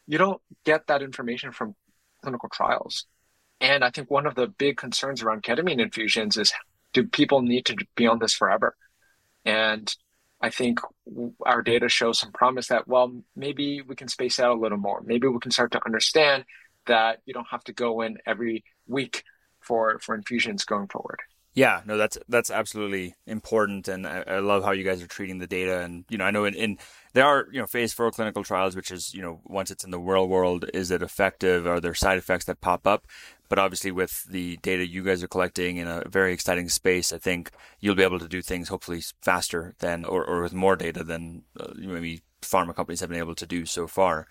you 0.08 0.18
don't 0.18 0.42
get 0.64 0.88
that 0.88 1.02
information 1.02 1.52
from 1.52 1.76
clinical 2.22 2.48
trials. 2.48 3.06
And 3.60 3.84
I 3.84 3.90
think 3.90 4.10
one 4.10 4.28
of 4.28 4.36
the 4.36 4.48
big 4.48 4.78
concerns 4.78 5.22
around 5.22 5.44
ketamine 5.44 5.82
infusions 5.82 6.38
is 6.38 6.54
do 6.94 7.04
people 7.04 7.42
need 7.42 7.66
to 7.66 7.76
be 7.96 8.08
on 8.08 8.20
this 8.20 8.34
forever? 8.34 8.78
And 9.48 9.96
I 10.42 10.50
think 10.50 10.80
our 11.46 11.62
data 11.62 11.88
shows 11.88 12.20
some 12.20 12.34
promise 12.34 12.68
that, 12.68 12.86
well, 12.86 13.24
maybe 13.36 13.82
we 13.82 13.96
can 13.96 14.10
space 14.10 14.39
out 14.39 14.58
a 14.58 14.60
little 14.60 14.77
more. 14.77 15.01
Maybe 15.06 15.25
we 15.27 15.39
can 15.39 15.51
start 15.51 15.72
to 15.72 15.86
understand 15.86 16.44
that 16.86 17.22
you 17.25 17.34
don't 17.34 17.48
have 17.50 17.63
to 17.63 17.74
go 17.74 18.01
in 18.01 18.18
every 18.27 18.66
week 18.88 19.24
for, 19.62 20.00
for 20.00 20.16
infusions 20.16 20.66
going 20.66 20.88
forward. 20.88 21.22
Yeah, 21.58 21.82
no, 21.88 21.98
that's 21.98 22.20
that's 22.30 22.52
absolutely 22.52 23.16
important, 23.26 23.88
and 23.88 24.06
I, 24.06 24.24
I, 24.28 24.40
love 24.42 24.64
how 24.64 24.74
you 24.74 24.84
guys 24.84 25.02
are 25.02 25.08
treating 25.08 25.40
the 25.40 25.48
data. 25.48 25.80
And 25.80 26.06
you 26.08 26.16
know, 26.20 26.24
I 26.24 26.30
know 26.30 26.46
in, 26.46 26.54
in 26.54 26.78
there 27.14 27.26
are 27.26 27.48
you 27.52 27.60
know 27.60 27.66
phase 27.66 27.92
four 27.92 28.12
clinical 28.12 28.44
trials, 28.44 28.76
which 28.76 28.92
is 28.92 29.12
you 29.12 29.24
know 29.24 29.42
once 29.44 29.72
it's 29.72 29.84
in 29.84 29.90
the 29.90 29.98
real 29.98 30.28
world, 30.28 30.70
is 30.72 30.92
it 30.92 31.02
effective? 31.02 31.66
Are 31.66 31.80
there 31.80 31.96
side 31.96 32.20
effects 32.20 32.46
that 32.46 32.62
pop 32.62 32.86
up? 32.86 33.08
But 33.50 33.58
obviously, 33.58 33.90
with 33.90 34.24
the 34.26 34.58
data 34.58 34.88
you 34.88 35.04
guys 35.04 35.24
are 35.24 35.28
collecting 35.28 35.78
in 35.78 35.88
a 35.88 36.04
very 36.08 36.32
exciting 36.32 36.70
space, 36.70 37.12
I 37.12 37.18
think 37.18 37.50
you'll 37.80 37.96
be 37.96 38.04
able 38.04 38.20
to 38.20 38.28
do 38.28 38.44
things 38.44 38.70
hopefully 38.70 39.02
faster 39.24 39.74
than 39.80 40.06
or, 40.06 40.24
or 40.24 40.44
with 40.44 40.54
more 40.54 40.76
data 40.76 41.04
than 41.04 41.42
uh, 41.60 41.74
maybe 41.76 42.22
pharma 42.44 42.76
companies 42.76 43.00
have 43.00 43.10
been 43.10 43.18
able 43.18 43.34
to 43.34 43.48
do 43.48 43.66
so 43.66 43.88
far 43.88 44.28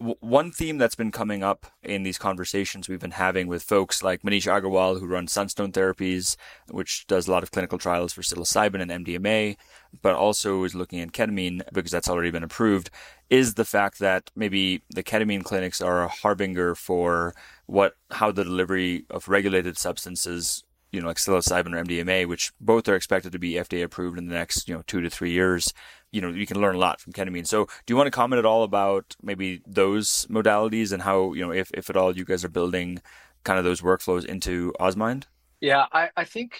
one 0.00 0.50
theme 0.50 0.78
that's 0.78 0.94
been 0.94 1.12
coming 1.12 1.42
up 1.42 1.66
in 1.82 2.04
these 2.04 2.16
conversations 2.16 2.88
we've 2.88 3.00
been 3.00 3.10
having 3.10 3.46
with 3.46 3.62
folks 3.62 4.02
like 4.02 4.22
Manish 4.22 4.46
Agrawal, 4.46 4.98
who 4.98 5.06
runs 5.06 5.30
Sunstone 5.30 5.72
Therapies, 5.72 6.36
which 6.70 7.06
does 7.06 7.28
a 7.28 7.30
lot 7.30 7.42
of 7.42 7.50
clinical 7.50 7.76
trials 7.76 8.14
for 8.14 8.22
psilocybin 8.22 8.80
and 8.80 9.04
MDMA, 9.04 9.56
but 10.00 10.14
also 10.14 10.64
is 10.64 10.74
looking 10.74 11.00
at 11.00 11.12
ketamine 11.12 11.60
because 11.74 11.90
that's 11.90 12.08
already 12.08 12.30
been 12.30 12.42
approved, 12.42 12.88
is 13.28 13.54
the 13.54 13.64
fact 13.64 13.98
that 13.98 14.30
maybe 14.34 14.82
the 14.88 15.02
ketamine 15.02 15.44
clinics 15.44 15.82
are 15.82 16.02
a 16.02 16.08
harbinger 16.08 16.74
for 16.74 17.34
what 17.66 17.94
how 18.10 18.32
the 18.32 18.44
delivery 18.44 19.04
of 19.10 19.28
regulated 19.28 19.76
substances 19.76 20.64
you 20.92 21.00
know, 21.00 21.06
like 21.06 21.16
psilocybin 21.16 21.74
or 21.74 21.84
MDMA, 21.84 22.26
which 22.26 22.52
both 22.60 22.88
are 22.88 22.96
expected 22.96 23.32
to 23.32 23.38
be 23.38 23.52
FDA 23.52 23.82
approved 23.82 24.18
in 24.18 24.26
the 24.26 24.34
next, 24.34 24.68
you 24.68 24.74
know, 24.74 24.82
two 24.86 25.00
to 25.00 25.10
three 25.10 25.30
years. 25.30 25.72
You 26.10 26.20
know, 26.20 26.30
you 26.30 26.46
can 26.46 26.60
learn 26.60 26.74
a 26.74 26.78
lot 26.78 27.00
from 27.00 27.12
ketamine. 27.12 27.46
So 27.46 27.66
do 27.66 27.92
you 27.92 27.96
want 27.96 28.08
to 28.08 28.10
comment 28.10 28.38
at 28.38 28.46
all 28.46 28.64
about 28.64 29.16
maybe 29.22 29.62
those 29.66 30.26
modalities 30.26 30.92
and 30.92 31.02
how, 31.02 31.32
you 31.34 31.46
know, 31.46 31.52
if, 31.52 31.70
if 31.72 31.88
at 31.88 31.96
all 31.96 32.16
you 32.16 32.24
guys 32.24 32.44
are 32.44 32.48
building 32.48 33.00
kind 33.44 33.58
of 33.58 33.64
those 33.64 33.80
workflows 33.80 34.24
into 34.24 34.72
Osmind? 34.80 35.26
Yeah, 35.60 35.86
I, 35.92 36.08
I 36.16 36.24
think 36.24 36.58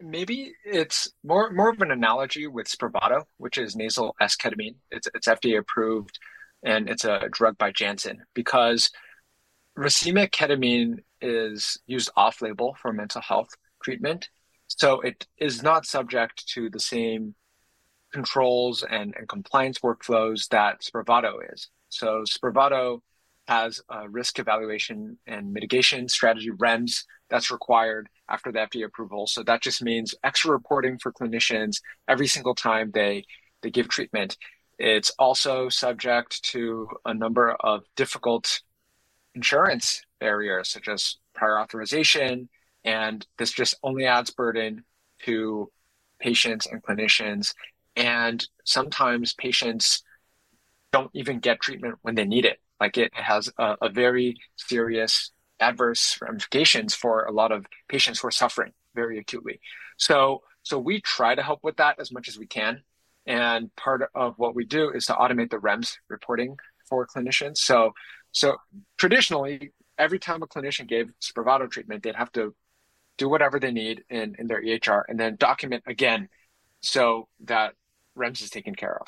maybe 0.00 0.52
it's 0.64 1.12
more 1.24 1.50
more 1.50 1.70
of 1.70 1.80
an 1.80 1.90
analogy 1.90 2.46
with 2.46 2.68
Spravato, 2.68 3.24
which 3.38 3.58
is 3.58 3.74
nasal 3.74 4.14
S-ketamine. 4.20 4.76
It's 4.90 5.08
it's 5.14 5.26
FDA 5.26 5.58
approved 5.58 6.18
and 6.62 6.88
it's 6.88 7.04
a 7.04 7.28
drug 7.30 7.58
by 7.58 7.72
Janssen 7.72 8.22
because 8.34 8.90
racemic 9.78 10.30
ketamine 10.30 10.98
is 11.24 11.78
used 11.86 12.10
off 12.16 12.42
label 12.42 12.76
for 12.80 12.92
mental 12.92 13.22
health 13.22 13.48
treatment. 13.82 14.28
So 14.66 15.00
it 15.00 15.26
is 15.38 15.62
not 15.62 15.86
subject 15.86 16.46
to 16.48 16.70
the 16.70 16.80
same 16.80 17.34
controls 18.12 18.84
and, 18.88 19.14
and 19.16 19.28
compliance 19.28 19.80
workflows 19.80 20.48
that 20.48 20.82
Spravato 20.82 21.38
is. 21.52 21.70
So 21.88 22.24
Spravato 22.24 23.00
has 23.48 23.80
a 23.88 24.08
risk 24.08 24.38
evaluation 24.38 25.18
and 25.26 25.52
mitigation 25.52 26.08
strategy 26.08 26.50
REMS 26.50 27.04
that's 27.28 27.50
required 27.50 28.08
after 28.28 28.52
the 28.52 28.60
FDA 28.60 28.84
approval. 28.84 29.26
So 29.26 29.42
that 29.42 29.62
just 29.62 29.82
means 29.82 30.14
extra 30.22 30.52
reporting 30.52 30.98
for 30.98 31.12
clinicians 31.12 31.80
every 32.08 32.26
single 32.26 32.54
time 32.54 32.90
they 32.92 33.24
they 33.62 33.70
give 33.70 33.88
treatment. 33.88 34.36
It's 34.78 35.10
also 35.18 35.68
subject 35.68 36.42
to 36.52 36.88
a 37.04 37.14
number 37.14 37.52
of 37.52 37.84
difficult 37.96 38.60
insurance 39.34 40.02
barriers 40.24 40.70
such 40.70 40.88
as 40.88 41.18
prior 41.34 41.60
authorization. 41.60 42.48
And 42.82 43.26
this 43.38 43.52
just 43.52 43.74
only 43.82 44.06
adds 44.06 44.30
burden 44.30 44.84
to 45.24 45.70
patients 46.18 46.66
and 46.66 46.82
clinicians. 46.82 47.54
And 47.94 48.44
sometimes 48.64 49.34
patients 49.34 50.02
don't 50.92 51.10
even 51.12 51.40
get 51.40 51.60
treatment 51.60 51.96
when 52.00 52.14
they 52.14 52.24
need 52.24 52.46
it. 52.46 52.58
Like 52.80 52.96
it 52.96 53.12
has 53.14 53.50
a, 53.58 53.76
a 53.82 53.90
very 53.90 54.36
serious 54.56 55.30
adverse 55.60 56.18
ramifications 56.22 56.94
for 56.94 57.24
a 57.24 57.32
lot 57.32 57.52
of 57.52 57.66
patients 57.88 58.20
who 58.20 58.28
are 58.28 58.38
suffering 58.42 58.72
very 58.94 59.18
acutely. 59.18 59.60
So, 59.98 60.42
so 60.62 60.78
we 60.78 61.02
try 61.02 61.34
to 61.34 61.42
help 61.42 61.60
with 61.62 61.76
that 61.76 62.00
as 62.00 62.10
much 62.10 62.28
as 62.28 62.38
we 62.38 62.46
can. 62.46 62.82
And 63.26 63.74
part 63.76 64.08
of 64.14 64.34
what 64.38 64.54
we 64.54 64.64
do 64.64 64.90
is 64.90 65.04
to 65.06 65.12
automate 65.12 65.50
the 65.50 65.58
REMS 65.58 65.96
reporting 66.08 66.56
for 66.88 67.06
clinicians. 67.06 67.58
So 67.58 67.92
so 68.34 68.56
traditionally, 68.98 69.72
every 69.98 70.18
time 70.18 70.42
a 70.42 70.46
clinician 70.46 70.86
gave 70.86 71.10
Spravato 71.20 71.70
treatment, 71.70 72.02
they'd 72.02 72.16
have 72.16 72.32
to 72.32 72.54
do 73.16 73.28
whatever 73.28 73.60
they 73.60 73.70
need 73.70 74.04
in, 74.10 74.34
in 74.38 74.46
their 74.46 74.62
EHR 74.62 75.02
and 75.08 75.18
then 75.18 75.36
document 75.36 75.84
again 75.86 76.28
so 76.80 77.28
that 77.44 77.74
REMS 78.18 78.42
is 78.42 78.50
taken 78.50 78.74
care 78.74 78.96
of. 79.00 79.06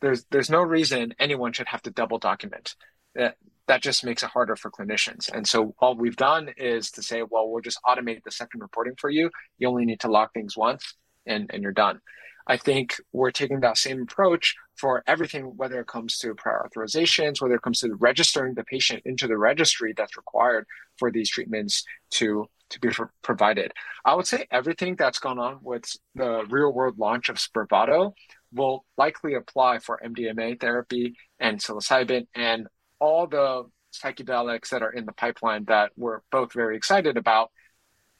There's 0.00 0.24
there's 0.30 0.50
no 0.50 0.62
reason 0.62 1.14
anyone 1.18 1.52
should 1.52 1.68
have 1.68 1.82
to 1.82 1.90
double 1.90 2.18
document. 2.18 2.74
That 3.14 3.36
that 3.68 3.82
just 3.82 4.04
makes 4.04 4.22
it 4.22 4.30
harder 4.30 4.56
for 4.56 4.70
clinicians. 4.70 5.32
And 5.32 5.46
so 5.46 5.74
all 5.78 5.94
we've 5.94 6.16
done 6.16 6.50
is 6.56 6.90
to 6.92 7.02
say, 7.02 7.22
well, 7.22 7.48
we'll 7.48 7.62
just 7.62 7.78
automate 7.86 8.24
the 8.24 8.32
second 8.32 8.60
reporting 8.60 8.94
for 8.98 9.08
you. 9.08 9.30
You 9.58 9.68
only 9.68 9.84
need 9.84 10.00
to 10.00 10.10
log 10.10 10.30
things 10.34 10.56
once 10.56 10.94
and, 11.26 11.48
and 11.52 11.62
you're 11.62 11.72
done. 11.72 12.00
I 12.46 12.56
think 12.56 13.00
we're 13.12 13.30
taking 13.30 13.60
that 13.60 13.78
same 13.78 14.02
approach 14.02 14.54
for 14.76 15.02
everything, 15.06 15.56
whether 15.56 15.80
it 15.80 15.86
comes 15.86 16.18
to 16.18 16.34
prior 16.34 16.66
authorizations, 16.68 17.40
whether 17.40 17.54
it 17.54 17.62
comes 17.62 17.80
to 17.80 17.94
registering 17.94 18.54
the 18.54 18.64
patient 18.64 19.02
into 19.04 19.26
the 19.26 19.36
registry 19.38 19.94
that's 19.96 20.16
required 20.16 20.66
for 20.98 21.10
these 21.10 21.30
treatments 21.30 21.84
to 22.10 22.46
to 22.70 22.80
be 22.80 22.88
provided. 23.22 23.70
I 24.04 24.14
would 24.14 24.26
say 24.26 24.46
everything 24.50 24.96
that's 24.96 25.18
gone 25.18 25.38
on 25.38 25.58
with 25.62 25.84
the 26.14 26.44
real 26.48 26.72
world 26.72 26.98
launch 26.98 27.28
of 27.28 27.36
Spravato 27.36 28.14
will 28.52 28.84
likely 28.96 29.34
apply 29.34 29.78
for 29.78 30.00
MDMA 30.04 30.58
therapy 30.58 31.14
and 31.38 31.60
psilocybin 31.60 32.26
and 32.34 32.66
all 32.98 33.26
the 33.26 33.64
psychedelics 33.92 34.70
that 34.70 34.82
are 34.82 34.90
in 34.90 35.04
the 35.04 35.12
pipeline 35.12 35.64
that 35.66 35.92
we're 35.96 36.20
both 36.30 36.52
very 36.52 36.76
excited 36.76 37.16
about. 37.16 37.50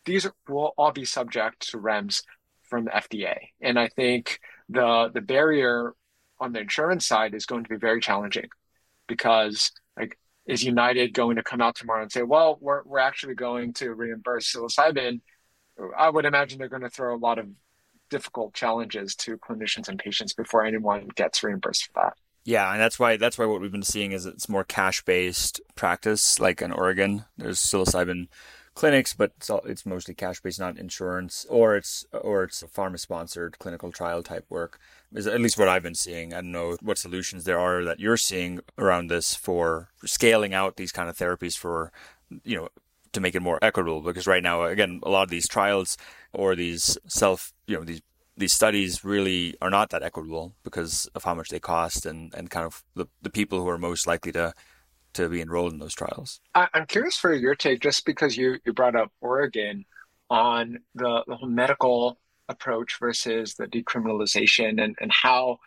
These 0.04 0.28
will 0.48 0.74
all 0.76 0.92
be 0.92 1.04
subject 1.04 1.70
to 1.70 1.78
REMS 1.78 2.22
from 2.72 2.86
the 2.86 2.90
FDA. 2.90 3.36
And 3.60 3.78
I 3.78 3.88
think 3.88 4.40
the 4.70 5.10
the 5.12 5.20
barrier 5.20 5.92
on 6.40 6.54
the 6.54 6.60
insurance 6.60 7.04
side 7.04 7.34
is 7.34 7.44
going 7.44 7.64
to 7.64 7.68
be 7.68 7.76
very 7.76 8.00
challenging 8.00 8.48
because 9.06 9.72
like 9.94 10.18
is 10.46 10.64
United 10.64 11.12
going 11.12 11.36
to 11.36 11.42
come 11.42 11.60
out 11.60 11.76
tomorrow 11.76 12.00
and 12.00 12.10
say, 12.10 12.22
well, 12.22 12.56
we're 12.62 12.82
we're 12.84 12.98
actually 12.98 13.34
going 13.34 13.74
to 13.74 13.92
reimburse 13.92 14.50
psilocybin? 14.50 15.20
I 15.98 16.08
would 16.08 16.24
imagine 16.24 16.58
they're 16.58 16.70
going 16.70 16.80
to 16.80 16.88
throw 16.88 17.14
a 17.14 17.18
lot 17.18 17.38
of 17.38 17.46
difficult 18.08 18.54
challenges 18.54 19.14
to 19.16 19.36
clinicians 19.36 19.88
and 19.88 19.98
patients 19.98 20.32
before 20.32 20.64
anyone 20.64 21.08
gets 21.14 21.42
reimbursed 21.42 21.84
for 21.84 21.92
that. 21.96 22.14
Yeah, 22.44 22.72
and 22.72 22.80
that's 22.80 22.98
why 22.98 23.18
that's 23.18 23.36
why 23.36 23.44
what 23.44 23.60
we've 23.60 23.70
been 23.70 23.82
seeing 23.82 24.12
is 24.12 24.24
it's 24.24 24.48
more 24.48 24.64
cash 24.64 25.02
based 25.04 25.60
practice. 25.74 26.40
Like 26.40 26.62
in 26.62 26.72
Oregon, 26.72 27.26
there's 27.36 27.60
psilocybin 27.60 28.28
clinics, 28.74 29.12
but 29.12 29.32
it's, 29.36 29.50
all, 29.50 29.60
it's 29.64 29.86
mostly 29.86 30.14
cash 30.14 30.40
based, 30.40 30.60
not 30.60 30.78
insurance, 30.78 31.46
or 31.48 31.76
it's 31.76 32.06
or 32.12 32.44
it's 32.44 32.62
pharma 32.62 32.98
sponsored 32.98 33.58
clinical 33.58 33.92
trial 33.92 34.22
type 34.22 34.46
work. 34.48 34.78
Is 35.12 35.26
at 35.26 35.40
least 35.40 35.58
what 35.58 35.68
I've 35.68 35.82
been 35.82 35.94
seeing. 35.94 36.32
I 36.32 36.36
don't 36.36 36.52
know 36.52 36.76
what 36.80 36.98
solutions 36.98 37.44
there 37.44 37.58
are 37.58 37.84
that 37.84 38.00
you're 38.00 38.16
seeing 38.16 38.60
around 38.78 39.08
this 39.08 39.34
for 39.34 39.90
scaling 40.04 40.54
out 40.54 40.76
these 40.76 40.92
kind 40.92 41.08
of 41.08 41.16
therapies 41.16 41.56
for 41.56 41.92
you 42.44 42.56
know 42.56 42.68
to 43.12 43.20
make 43.20 43.34
it 43.34 43.42
more 43.42 43.58
equitable. 43.62 44.00
Because 44.00 44.26
right 44.26 44.42
now, 44.42 44.64
again, 44.64 45.00
a 45.02 45.10
lot 45.10 45.24
of 45.24 45.30
these 45.30 45.48
trials 45.48 45.98
or 46.32 46.56
these 46.56 46.96
self 47.06 47.52
you 47.66 47.76
know 47.76 47.84
these 47.84 48.00
these 48.36 48.52
studies 48.52 49.04
really 49.04 49.54
are 49.60 49.70
not 49.70 49.90
that 49.90 50.02
equitable 50.02 50.54
because 50.64 51.08
of 51.14 51.24
how 51.24 51.34
much 51.34 51.50
they 51.50 51.60
cost 51.60 52.06
and, 52.06 52.32
and 52.34 52.50
kind 52.50 52.64
of 52.64 52.82
the, 52.94 53.06
the 53.20 53.30
people 53.30 53.60
who 53.60 53.68
are 53.68 53.78
most 53.78 54.06
likely 54.06 54.32
to 54.32 54.54
to 55.14 55.28
be 55.28 55.40
enrolled 55.40 55.73
in 55.73 55.78
those 55.78 55.95
trials. 55.95 56.40
I'm 56.54 56.87
curious 56.87 57.16
for 57.16 57.33
your 57.35 57.54
take, 57.54 57.81
just 57.81 58.04
because 58.04 58.37
you, 58.37 58.59
you 58.64 58.73
brought 58.73 58.97
up 58.97 59.12
Oregon 59.21 59.85
on 60.31 60.78
the, 60.95 61.23
the 61.26 61.47
medical 61.47 62.19
approach 62.49 62.99
versus 62.99 63.54
the 63.54 63.66
decriminalization 63.66 64.83
and, 64.83 64.97
and 65.00 65.12
how 65.12 65.59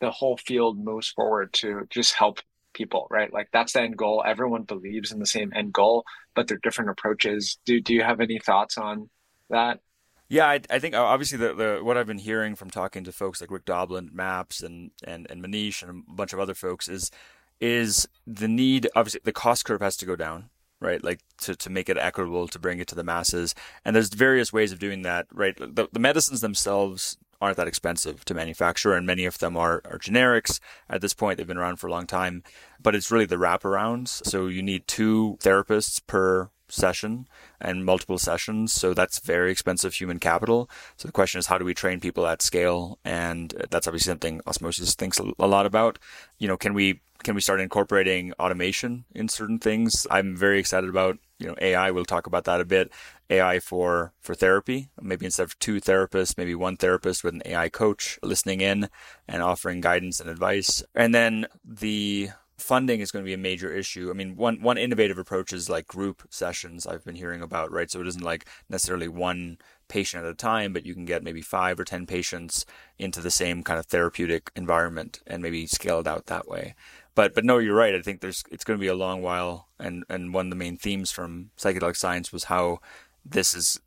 the 0.00 0.10
whole 0.10 0.36
field 0.36 0.78
moves 0.78 1.08
forward 1.08 1.52
to 1.52 1.86
just 1.90 2.14
help 2.14 2.40
people, 2.72 3.08
right? 3.10 3.32
Like 3.32 3.48
that's 3.52 3.72
the 3.72 3.82
end 3.82 3.96
goal. 3.96 4.22
Everyone 4.24 4.62
believes 4.62 5.12
in 5.12 5.18
the 5.18 5.26
same 5.26 5.52
end 5.54 5.72
goal, 5.72 6.04
but 6.34 6.46
they're 6.46 6.60
different 6.62 6.90
approaches. 6.90 7.58
Do 7.64 7.80
do 7.80 7.94
you 7.94 8.02
have 8.02 8.20
any 8.20 8.38
thoughts 8.38 8.78
on 8.78 9.10
that? 9.50 9.80
Yeah, 10.28 10.46
I, 10.46 10.60
I 10.68 10.78
think 10.78 10.94
uh, 10.94 11.02
obviously 11.02 11.38
the, 11.38 11.54
the 11.54 11.80
what 11.82 11.96
I've 11.96 12.06
been 12.06 12.18
hearing 12.18 12.54
from 12.54 12.70
talking 12.70 13.04
to 13.04 13.12
folks 13.12 13.40
like 13.40 13.50
Rick 13.50 13.64
Doblin, 13.64 14.10
Maps, 14.12 14.62
and 14.62 14.90
and 15.04 15.26
and 15.30 15.42
Manish 15.42 15.82
and 15.82 16.04
a 16.06 16.12
bunch 16.12 16.32
of 16.32 16.38
other 16.38 16.54
folks 16.54 16.88
is 16.88 17.10
is 17.60 18.08
the 18.26 18.48
need 18.48 18.88
obviously 18.94 19.20
the 19.24 19.32
cost 19.32 19.64
curve 19.64 19.80
has 19.80 19.96
to 19.96 20.06
go 20.06 20.16
down 20.16 20.50
right 20.80 21.02
like 21.02 21.20
to, 21.38 21.56
to 21.56 21.70
make 21.70 21.88
it 21.88 21.98
equitable 21.98 22.46
to 22.46 22.58
bring 22.58 22.78
it 22.78 22.86
to 22.86 22.94
the 22.94 23.04
masses 23.04 23.54
and 23.84 23.96
there's 23.96 24.10
various 24.10 24.52
ways 24.52 24.70
of 24.70 24.78
doing 24.78 25.02
that 25.02 25.26
right 25.32 25.56
the, 25.56 25.88
the 25.92 25.98
medicines 25.98 26.40
themselves 26.40 27.16
aren't 27.40 27.56
that 27.56 27.68
expensive 27.68 28.24
to 28.24 28.34
manufacture, 28.34 28.92
and 28.92 29.06
many 29.06 29.24
of 29.24 29.38
them 29.38 29.56
are, 29.56 29.80
are 29.84 29.98
generics. 29.98 30.60
At 30.88 31.00
this 31.00 31.14
point, 31.14 31.38
they've 31.38 31.46
been 31.46 31.58
around 31.58 31.76
for 31.76 31.86
a 31.86 31.90
long 31.90 32.06
time, 32.06 32.42
but 32.80 32.94
it's 32.94 33.10
really 33.10 33.26
the 33.26 33.36
wraparounds. 33.36 34.24
So 34.26 34.46
you 34.46 34.62
need 34.62 34.86
two 34.86 35.38
therapists 35.40 36.00
per 36.06 36.50
session 36.68 37.26
and 37.60 37.84
multiple 37.84 38.18
sessions. 38.18 38.72
So 38.72 38.92
that's 38.92 39.20
very 39.20 39.50
expensive 39.50 39.94
human 39.94 40.18
capital. 40.18 40.68
So 40.96 41.08
the 41.08 41.12
question 41.12 41.38
is, 41.38 41.46
how 41.46 41.58
do 41.58 41.64
we 41.64 41.74
train 41.74 42.00
people 42.00 42.26
at 42.26 42.42
scale? 42.42 42.98
And 43.04 43.54
that's 43.70 43.86
obviously 43.86 44.10
something 44.10 44.40
Osmosis 44.46 44.94
thinks 44.94 45.18
a 45.18 45.46
lot 45.46 45.66
about. 45.66 45.98
You 46.38 46.48
know, 46.48 46.56
can 46.56 46.74
we 46.74 47.00
can 47.28 47.34
we 47.34 47.42
start 47.42 47.60
incorporating 47.60 48.32
automation 48.40 49.04
in 49.14 49.28
certain 49.28 49.58
things? 49.58 50.06
I'm 50.10 50.34
very 50.34 50.58
excited 50.58 50.88
about 50.88 51.18
you 51.38 51.46
know 51.46 51.56
AI. 51.60 51.90
We'll 51.90 52.06
talk 52.06 52.26
about 52.26 52.44
that 52.44 52.58
a 52.58 52.64
bit. 52.64 52.90
AI 53.28 53.60
for 53.60 54.14
for 54.18 54.34
therapy. 54.34 54.88
Maybe 54.98 55.26
instead 55.26 55.42
of 55.42 55.58
two 55.58 55.78
therapists, 55.78 56.38
maybe 56.38 56.54
one 56.54 56.78
therapist 56.78 57.22
with 57.22 57.34
an 57.34 57.42
AI 57.44 57.68
coach 57.68 58.18
listening 58.22 58.62
in 58.62 58.88
and 59.28 59.42
offering 59.42 59.82
guidance 59.82 60.20
and 60.20 60.30
advice. 60.30 60.82
And 60.94 61.14
then 61.14 61.46
the 61.62 62.30
funding 62.56 63.00
is 63.00 63.10
going 63.10 63.24
to 63.24 63.28
be 63.28 63.34
a 63.34 63.38
major 63.38 63.72
issue. 63.72 64.08
I 64.10 64.14
mean, 64.14 64.34
one 64.34 64.62
one 64.62 64.78
innovative 64.78 65.18
approach 65.18 65.52
is 65.52 65.68
like 65.68 65.86
group 65.86 66.22
sessions 66.30 66.86
I've 66.86 67.04
been 67.04 67.14
hearing 67.14 67.42
about, 67.42 67.70
right? 67.70 67.90
So 67.90 68.00
it 68.00 68.06
isn't 68.06 68.24
like 68.24 68.48
necessarily 68.68 69.08
one 69.08 69.58
patient 69.88 70.24
at 70.24 70.30
a 70.30 70.34
time, 70.34 70.72
but 70.72 70.84
you 70.84 70.94
can 70.94 71.04
get 71.04 71.22
maybe 71.22 71.40
five 71.40 71.78
or 71.78 71.84
ten 71.84 72.06
patients 72.06 72.66
into 72.98 73.20
the 73.20 73.30
same 73.30 73.62
kind 73.62 73.78
of 73.78 73.86
therapeutic 73.86 74.50
environment 74.56 75.20
and 75.26 75.42
maybe 75.42 75.66
scale 75.66 76.00
it 76.00 76.06
out 76.06 76.26
that 76.26 76.48
way. 76.48 76.74
But 77.18 77.34
but 77.34 77.44
no, 77.44 77.58
you're 77.58 77.74
right. 77.74 77.96
I 77.96 78.00
think 78.00 78.20
there's 78.20 78.44
it's 78.48 78.62
going 78.62 78.78
to 78.78 78.80
be 78.80 78.86
a 78.86 78.94
long 78.94 79.22
while, 79.22 79.66
and 79.80 80.04
and 80.08 80.32
one 80.32 80.46
of 80.46 80.50
the 80.50 80.56
main 80.56 80.76
themes 80.76 81.10
from 81.10 81.50
psychedelic 81.58 81.96
science 81.96 82.32
was 82.32 82.44
how 82.44 82.78
this 83.24 83.54
is, 83.54 83.80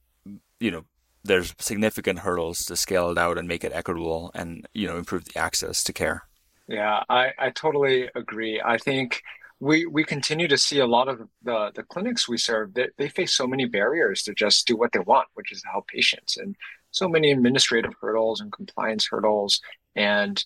you 0.60 0.70
know, 0.70 0.84
there's 1.24 1.56
significant 1.58 2.20
hurdles 2.20 2.66
to 2.66 2.76
scale 2.76 3.10
it 3.10 3.18
out 3.18 3.38
and 3.38 3.48
make 3.48 3.64
it 3.64 3.72
equitable 3.72 4.32
and 4.36 4.68
you 4.74 4.86
know 4.86 4.98
improve 4.98 5.24
the 5.24 5.40
access 5.40 5.82
to 5.86 5.94
care. 5.94 6.24
Yeah, 6.68 7.04
I, 7.08 7.32
I 7.40 7.52
totally 7.52 8.10
agree. 8.16 8.62
I 8.66 8.78
think 8.78 9.24
we 9.62 9.86
we 9.86 10.04
continue 10.04 10.50
to 10.50 10.58
see 10.58 10.80
a 10.80 10.86
lot 10.86 11.08
of 11.08 11.22
the 11.42 11.72
the 11.74 11.84
clinics 11.84 12.28
we 12.28 12.38
serve 12.38 12.74
they, 12.74 12.90
they 12.98 13.08
face 13.08 13.34
so 13.34 13.48
many 13.48 13.66
barriers 13.66 14.24
to 14.24 14.34
just 14.34 14.68
do 14.68 14.76
what 14.76 14.92
they 14.92 15.00
want, 15.00 15.30
which 15.36 15.54
is 15.54 15.62
to 15.62 15.70
help 15.70 15.88
patients, 15.88 16.36
and 16.36 16.54
so 16.92 17.08
many 17.08 17.32
administrative 17.32 17.94
hurdles 18.02 18.42
and 18.42 18.52
compliance 18.52 19.08
hurdles. 19.10 19.62
And 19.96 20.44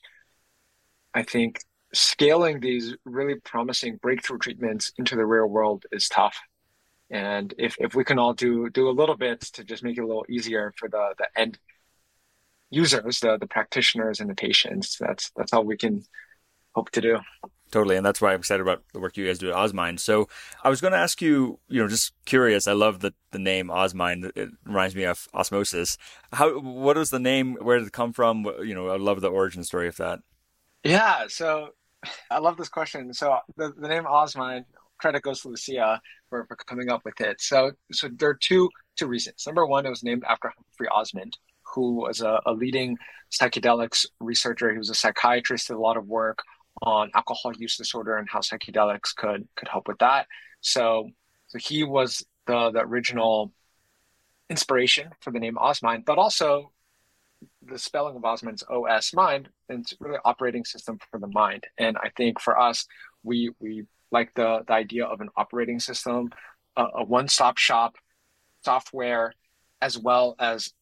I 1.15 1.23
think 1.23 1.61
scaling 1.95 2.59
these 2.59 2.95
really 3.05 3.35
promising 3.35 3.97
breakthrough 3.97 4.37
treatments 4.37 4.91
into 4.97 5.15
the 5.15 5.25
real 5.25 5.47
world 5.47 5.85
is 5.91 6.09
tough. 6.09 6.37
And 7.09 7.53
if, 7.57 7.75
if 7.79 7.95
we 7.95 8.03
can 8.03 8.19
all 8.19 8.33
do 8.33 8.69
do 8.69 8.89
a 8.89 8.91
little 8.91 9.15
bit 9.15 9.41
to 9.41 9.63
just 9.63 9.83
make 9.83 9.97
it 9.97 10.01
a 10.01 10.07
little 10.07 10.25
easier 10.27 10.73
for 10.77 10.89
the 10.89 11.13
the 11.17 11.27
end 11.39 11.59
users, 12.71 13.19
the 13.19 13.37
the 13.37 13.47
practitioners 13.47 14.19
and 14.19 14.29
the 14.29 14.35
patients. 14.35 14.97
That's 14.99 15.31
that's 15.35 15.53
all 15.53 15.63
we 15.63 15.77
can 15.77 16.03
hope 16.73 16.89
to 16.91 17.01
do. 17.01 17.19
Totally, 17.71 17.95
and 17.95 18.05
that's 18.05 18.21
why 18.21 18.33
I'm 18.33 18.39
excited 18.39 18.61
about 18.61 18.83
the 18.93 18.99
work 18.99 19.17
you 19.17 19.25
guys 19.25 19.39
do 19.39 19.49
at 19.49 19.55
Osmind. 19.55 19.99
So 19.99 20.29
I 20.63 20.69
was 20.69 20.81
going 20.81 20.93
to 20.93 20.99
ask 20.99 21.21
you, 21.21 21.59
you 21.67 21.81
know, 21.81 21.87
just 21.87 22.13
curious. 22.25 22.67
I 22.67 22.73
love 22.73 22.99
the 22.99 23.13
the 23.31 23.39
name 23.39 23.71
Osmind. 23.71 24.31
It 24.35 24.49
reminds 24.65 24.95
me 24.95 25.03
of 25.03 25.27
osmosis. 25.33 25.97
How? 26.33 26.59
What 26.59 26.97
is 26.97 27.09
the 27.09 27.19
name? 27.19 27.55
Where 27.55 27.77
did 27.77 27.87
it 27.87 27.93
come 27.93 28.13
from? 28.13 28.45
You 28.63 28.75
know, 28.75 28.89
I 28.89 28.97
love 28.97 29.21
the 29.21 29.29
origin 29.29 29.63
story 29.63 29.87
of 29.87 29.97
that. 29.97 30.19
Yeah, 30.83 31.25
so 31.27 31.69
I 32.31 32.39
love 32.39 32.57
this 32.57 32.69
question. 32.69 33.13
So 33.13 33.37
the, 33.57 33.73
the 33.77 33.87
name 33.87 34.05
Osmind 34.05 34.65
credit 34.97 35.23
goes 35.23 35.41
to 35.41 35.49
Lucia 35.49 36.01
for, 36.29 36.45
for 36.45 36.55
coming 36.55 36.89
up 36.89 37.01
with 37.05 37.19
it. 37.21 37.41
So 37.41 37.71
so 37.91 38.09
there 38.17 38.29
are 38.29 38.39
two 38.39 38.69
two 38.95 39.07
reasons. 39.07 39.43
Number 39.45 39.65
one, 39.65 39.85
it 39.85 39.89
was 39.89 40.03
named 40.03 40.23
after 40.27 40.51
Humphrey 40.55 40.87
Osmond, 40.87 41.37
who 41.73 41.95
was 41.95 42.21
a, 42.21 42.39
a 42.45 42.53
leading 42.53 42.97
psychedelics 43.31 44.05
researcher. 44.19 44.71
He 44.71 44.77
was 44.77 44.89
a 44.89 44.95
psychiatrist, 44.95 45.67
did 45.67 45.75
a 45.75 45.79
lot 45.79 45.97
of 45.97 46.07
work 46.07 46.39
on 46.81 47.09
alcohol 47.15 47.53
use 47.57 47.77
disorder 47.77 48.17
and 48.17 48.27
how 48.29 48.39
psychedelics 48.39 49.15
could 49.15 49.47
could 49.55 49.67
help 49.67 49.87
with 49.87 49.97
that. 49.99 50.27
So, 50.61 51.09
so 51.47 51.57
he 51.57 51.83
was 51.83 52.25
the 52.47 52.71
the 52.71 52.81
original 52.81 53.51
inspiration 54.49 55.09
for 55.21 55.31
the 55.31 55.39
name 55.39 55.57
Osmind, 55.57 56.05
but 56.05 56.17
also 56.17 56.71
the 57.61 57.77
spelling 57.77 58.15
of 58.15 58.23
Osmind's 58.23 58.63
OS 58.69 59.13
mind, 59.13 59.49
and 59.69 59.81
it's 59.81 59.95
really 59.99 60.19
operating 60.23 60.65
system 60.65 60.99
for 61.09 61.19
the 61.19 61.27
mind. 61.27 61.63
And 61.77 61.97
I 61.97 62.09
think 62.15 62.39
for 62.39 62.59
us, 62.59 62.85
we 63.23 63.51
we 63.59 63.85
like 64.11 64.33
the 64.35 64.63
the 64.67 64.73
idea 64.73 65.05
of 65.05 65.21
an 65.21 65.29
operating 65.35 65.79
system, 65.79 66.29
a, 66.75 66.85
a 66.95 67.03
one 67.03 67.27
stop 67.27 67.57
shop 67.57 67.95
software, 68.63 69.33
as 69.81 69.97
well 69.97 70.35
as 70.39 70.73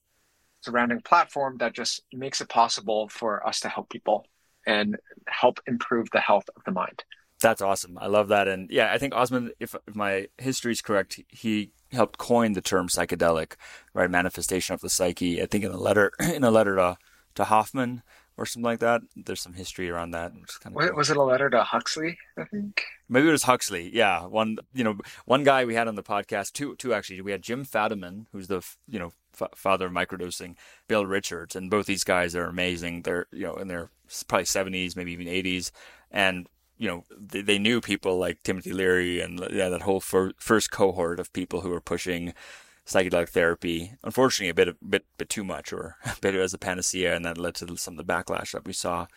surrounding 0.62 1.02
platform 1.02 1.58
that 1.58 1.74
just 1.74 2.02
makes 2.14 2.40
it 2.42 2.50
possible 2.50 3.10
for 3.10 3.46
us 3.46 3.60
to 3.60 3.70
help 3.70 3.90
people 3.90 4.26
and 4.66 4.98
help 5.28 5.60
improve 5.68 6.08
the 6.12 6.22
health 6.22 6.46
of 6.56 6.64
the 6.66 6.72
mind. 6.72 7.04
That's 7.42 7.62
awesome. 7.62 7.98
I 8.00 8.08
love 8.08 8.30
that. 8.30 8.48
And 8.48 8.70
yeah, 8.72 8.94
I 8.94 8.98
think 8.98 9.14
Osmond, 9.14 9.52
if, 9.60 9.76
if 9.86 9.96
my 9.96 10.30
history 10.38 10.72
is 10.72 10.82
correct, 10.82 11.20
he 11.28 11.74
helped 11.94 12.18
coin 12.18 12.54
the 12.54 12.62
term 12.62 12.88
psychedelic, 12.88 13.54
right? 13.94 14.10
Manifestation 14.10 14.74
of 14.74 14.82
the 14.82 14.90
psyche. 14.90 15.42
I 15.42 15.46
think 15.46 15.64
in 15.64 15.72
a 15.72 15.78
letter, 15.78 16.12
in 16.20 16.44
a 16.44 16.52
letter 16.52 16.76
to, 16.76 16.98
to 17.36 17.46
Hoffman 17.46 18.04
or 18.38 18.46
something 18.46 18.66
like 18.66 18.80
that. 18.80 19.02
There's 19.16 19.42
some 19.42 19.54
history 19.54 19.90
around 19.90 20.12
that. 20.12 20.32
Kind 20.32 20.48
of 20.68 20.74
Wait, 20.74 20.90
cool. 20.90 20.98
Was 20.98 21.10
it 21.10 21.18
a 21.18 21.24
letter 21.24 21.50
to 21.50 21.64
Huxley? 21.64 22.18
I 22.38 22.46
think 22.46 22.84
maybe 23.10 23.28
it 23.28 23.32
was 23.32 23.44
Huxley. 23.44 23.92
Yeah, 23.94 24.26
one 24.26 24.58
you 24.74 24.84
know 24.84 24.98
one 25.26 25.44
guy 25.44 25.66
we 25.66 25.76
had 25.76 25.88
on 25.88 25.96
the 25.96 26.04
podcast. 26.04 26.54
Two 26.54 26.76
two 26.76 26.94
actually. 26.94 27.22
We 27.22 27.32
had 27.32 27.42
Jim 27.42 27.66
Fadiman, 27.66 28.26
who's 28.32 28.48
the 28.48 28.66
you 28.88 29.00
know 29.00 29.14
f- 29.40 29.50
father 29.56 29.88
of 29.88 29.94
microdosing, 29.94 30.56
Bill 30.88 31.06
Richards, 31.06 31.56
and 31.56 31.70
both 31.70 31.86
these 31.86 32.04
guys 32.04 32.36
are 32.36 32.46
amazing. 32.46 33.04
They're 33.04 33.28
you 33.32 33.44
know 33.44 33.56
in 33.56 33.68
their 33.68 33.90
probably 34.28 34.46
70s, 34.46 34.96
maybe 34.96 35.14
even 35.14 35.28
80s, 35.28 35.72
and 36.12 36.48
you 36.84 36.90
know 36.90 37.06
they, 37.18 37.42
they 37.42 37.58
knew 37.58 37.80
people 37.80 38.18
like 38.18 38.44
Timothy 38.44 38.74
Leary 38.74 39.22
and 39.22 39.40
yeah, 39.52 39.70
that 39.70 39.84
whole 39.84 40.02
fir- 40.02 40.34
first 40.38 40.70
cohort 40.70 41.18
of 41.18 41.32
people 41.32 41.62
who 41.62 41.70
were 41.70 41.80
pushing 41.80 42.34
psychedelic 42.86 43.30
therapy. 43.30 43.94
Unfortunately, 44.04 44.50
a 44.50 44.54
bit 44.54 44.68
a 44.68 44.76
bit 44.86 45.06
bit 45.18 45.30
too 45.30 45.46
much, 45.46 45.72
or 45.72 45.96
a 46.06 46.16
bit 46.20 46.36
as 46.36 46.54
a 46.54 46.58
panacea, 46.58 47.16
and 47.16 47.24
that 47.24 47.38
led 47.38 47.56
to 47.56 47.78
some 47.78 47.98
of 47.98 48.06
the 48.06 48.14
backlash 48.14 48.52
that 48.52 48.66
we 48.66 48.74
saw. 48.74 49.08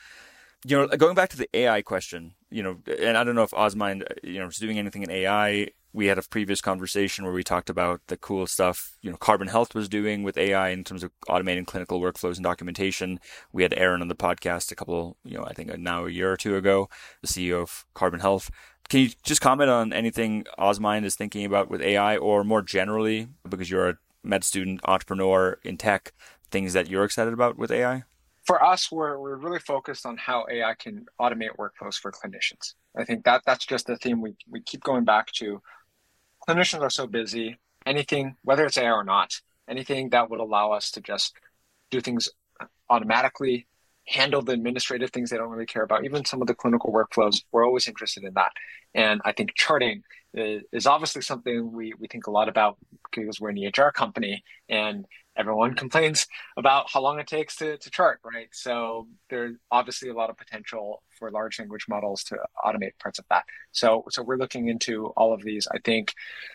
You 0.64 0.78
know, 0.78 0.86
going 0.86 1.16
back 1.16 1.30
to 1.30 1.36
the 1.36 1.48
AI 1.54 1.82
question, 1.82 2.34
you 2.50 2.62
know, 2.62 2.78
and 3.00 3.18
I 3.18 3.24
don't 3.24 3.34
know 3.34 3.42
if 3.42 3.52
Osmind, 3.52 4.04
uh, 4.04 4.14
you 4.22 4.38
know, 4.38 4.46
is 4.46 4.58
doing 4.58 4.78
anything 4.78 5.02
in 5.02 5.10
AI 5.10 5.70
we 5.96 6.06
had 6.08 6.18
a 6.18 6.22
previous 6.22 6.60
conversation 6.60 7.24
where 7.24 7.32
we 7.32 7.42
talked 7.42 7.70
about 7.70 8.02
the 8.08 8.18
cool 8.18 8.46
stuff, 8.46 8.98
you 9.00 9.10
know, 9.10 9.16
Carbon 9.16 9.48
Health 9.48 9.74
was 9.74 9.88
doing 9.88 10.22
with 10.22 10.36
AI 10.36 10.68
in 10.68 10.84
terms 10.84 11.02
of 11.02 11.10
automating 11.26 11.66
clinical 11.66 12.02
workflows 12.02 12.34
and 12.34 12.44
documentation. 12.44 13.18
We 13.50 13.62
had 13.62 13.72
Eren 13.72 14.02
on 14.02 14.08
the 14.08 14.14
podcast 14.14 14.70
a 14.70 14.74
couple, 14.74 15.16
you 15.24 15.38
know, 15.38 15.44
I 15.44 15.54
think 15.54 15.76
now 15.78 16.04
a 16.04 16.10
year 16.10 16.30
or 16.30 16.36
two 16.36 16.54
ago, 16.54 16.90
the 17.22 17.28
CEO 17.28 17.62
of 17.62 17.86
Carbon 17.94 18.20
Health. 18.20 18.50
Can 18.90 19.00
you 19.00 19.10
just 19.22 19.40
comment 19.40 19.70
on 19.70 19.94
anything 19.94 20.44
Osmind 20.58 21.06
is 21.06 21.16
thinking 21.16 21.46
about 21.46 21.70
with 21.70 21.80
AI 21.80 22.18
or 22.18 22.44
more 22.44 22.60
generally, 22.60 23.28
because 23.48 23.70
you're 23.70 23.88
a 23.88 23.98
med 24.22 24.44
student, 24.44 24.80
entrepreneur 24.84 25.58
in 25.64 25.78
tech, 25.78 26.12
things 26.50 26.74
that 26.74 26.90
you're 26.90 27.04
excited 27.04 27.32
about 27.32 27.56
with 27.56 27.70
AI? 27.70 28.04
For 28.44 28.62
us, 28.62 28.92
we're, 28.92 29.18
we're 29.18 29.36
really 29.36 29.60
focused 29.60 30.04
on 30.04 30.18
how 30.18 30.44
AI 30.52 30.74
can 30.74 31.06
automate 31.18 31.56
workflows 31.58 31.96
for 31.96 32.12
clinicians. 32.12 32.74
I 32.94 33.04
think 33.04 33.24
that 33.24 33.42
that's 33.46 33.64
just 33.64 33.86
the 33.86 33.96
theme 33.96 34.20
we, 34.20 34.36
we 34.48 34.60
keep 34.60 34.84
going 34.84 35.04
back 35.04 35.32
to 35.38 35.62
clinicians 36.48 36.80
are 36.80 36.90
so 36.90 37.06
busy. 37.06 37.58
Anything, 37.84 38.36
whether 38.42 38.64
it's 38.64 38.78
AI 38.78 38.90
or 38.90 39.04
not, 39.04 39.40
anything 39.68 40.10
that 40.10 40.30
would 40.30 40.40
allow 40.40 40.72
us 40.72 40.90
to 40.92 41.00
just 41.00 41.34
do 41.90 42.00
things 42.00 42.28
automatically, 42.88 43.66
handle 44.06 44.42
the 44.42 44.52
administrative 44.52 45.10
things 45.10 45.30
they 45.30 45.36
don't 45.36 45.50
really 45.50 45.66
care 45.66 45.82
about, 45.82 46.04
even 46.04 46.24
some 46.24 46.40
of 46.40 46.48
the 46.48 46.54
clinical 46.54 46.92
workflows, 46.92 47.42
we're 47.52 47.66
always 47.66 47.88
interested 47.88 48.24
in 48.24 48.34
that. 48.34 48.52
And 48.94 49.20
I 49.24 49.32
think 49.32 49.54
charting 49.54 50.02
is, 50.34 50.86
obviously 50.86 51.22
something 51.22 51.72
we, 51.72 51.92
we 51.98 52.06
think 52.06 52.26
a 52.26 52.30
lot 52.30 52.48
about 52.48 52.76
because 53.10 53.40
we're 53.40 53.50
an 53.50 53.56
EHR 53.56 53.92
company 53.92 54.42
and 54.68 55.06
everyone 55.36 55.74
complains 55.74 56.26
about 56.56 56.90
how 56.90 57.00
long 57.00 57.18
it 57.18 57.26
takes 57.26 57.56
to, 57.56 57.76
to 57.78 57.90
chart, 57.90 58.20
right? 58.24 58.48
So 58.52 59.08
there's 59.30 59.56
obviously 59.70 60.08
a 60.08 60.14
lot 60.14 60.30
of 60.30 60.36
potential 60.36 61.02
for 61.18 61.30
large 61.30 61.58
language 61.58 61.86
models 61.88 62.22
to 62.24 62.36
automate 62.64 62.98
parts 63.00 63.18
of 63.18 63.24
that. 63.30 63.44
So 63.72 64.04
so 64.10 64.22
we're 64.22 64.36
looking 64.36 64.68
into 64.68 65.06
all 65.16 65.32
of 65.32 65.42
these. 65.42 65.66
I 65.70 65.78
think, 65.84 66.14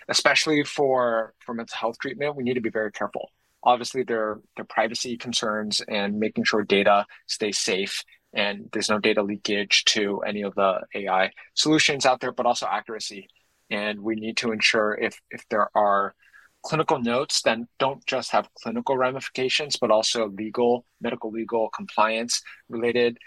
especially 0.09 0.63
for 0.63 1.33
for 1.39 1.53
mental 1.53 1.77
health 1.77 1.97
treatment, 1.99 2.35
we 2.35 2.43
need 2.43 2.55
to 2.55 2.61
be 2.61 2.69
very 2.69 2.91
careful. 2.91 3.29
Obviously, 3.63 4.03
there 4.03 4.39
there 4.55 4.65
privacy 4.65 5.17
concerns 5.17 5.81
and 5.87 6.19
making 6.19 6.43
sure 6.45 6.63
data 6.63 7.05
stays 7.27 7.57
safe 7.57 8.03
and 8.33 8.69
there's 8.71 8.89
no 8.89 8.99
data 8.99 9.21
leakage 9.21 9.83
to 9.85 10.19
any 10.21 10.41
of 10.41 10.55
the 10.55 10.79
AI 10.95 11.31
solutions 11.53 12.05
out 12.05 12.21
there, 12.21 12.31
but 12.31 12.45
also 12.45 12.65
accuracy. 12.65 13.27
And 13.69 14.01
we 14.01 14.15
need 14.15 14.37
to 14.37 14.51
ensure 14.51 14.95
if 14.95 15.19
if 15.31 15.47
there 15.49 15.69
are 15.75 16.15
clinical 16.63 16.99
notes 16.99 17.41
then 17.41 17.67
don't 17.79 18.05
just 18.05 18.31
have 18.31 18.49
clinical 18.61 18.97
ramifications, 18.97 19.77
but 19.79 19.91
also 19.91 20.29
legal, 20.29 20.85
medical 21.01 21.31
legal 21.31 21.69
compliance 21.69 22.41
related 22.69 23.17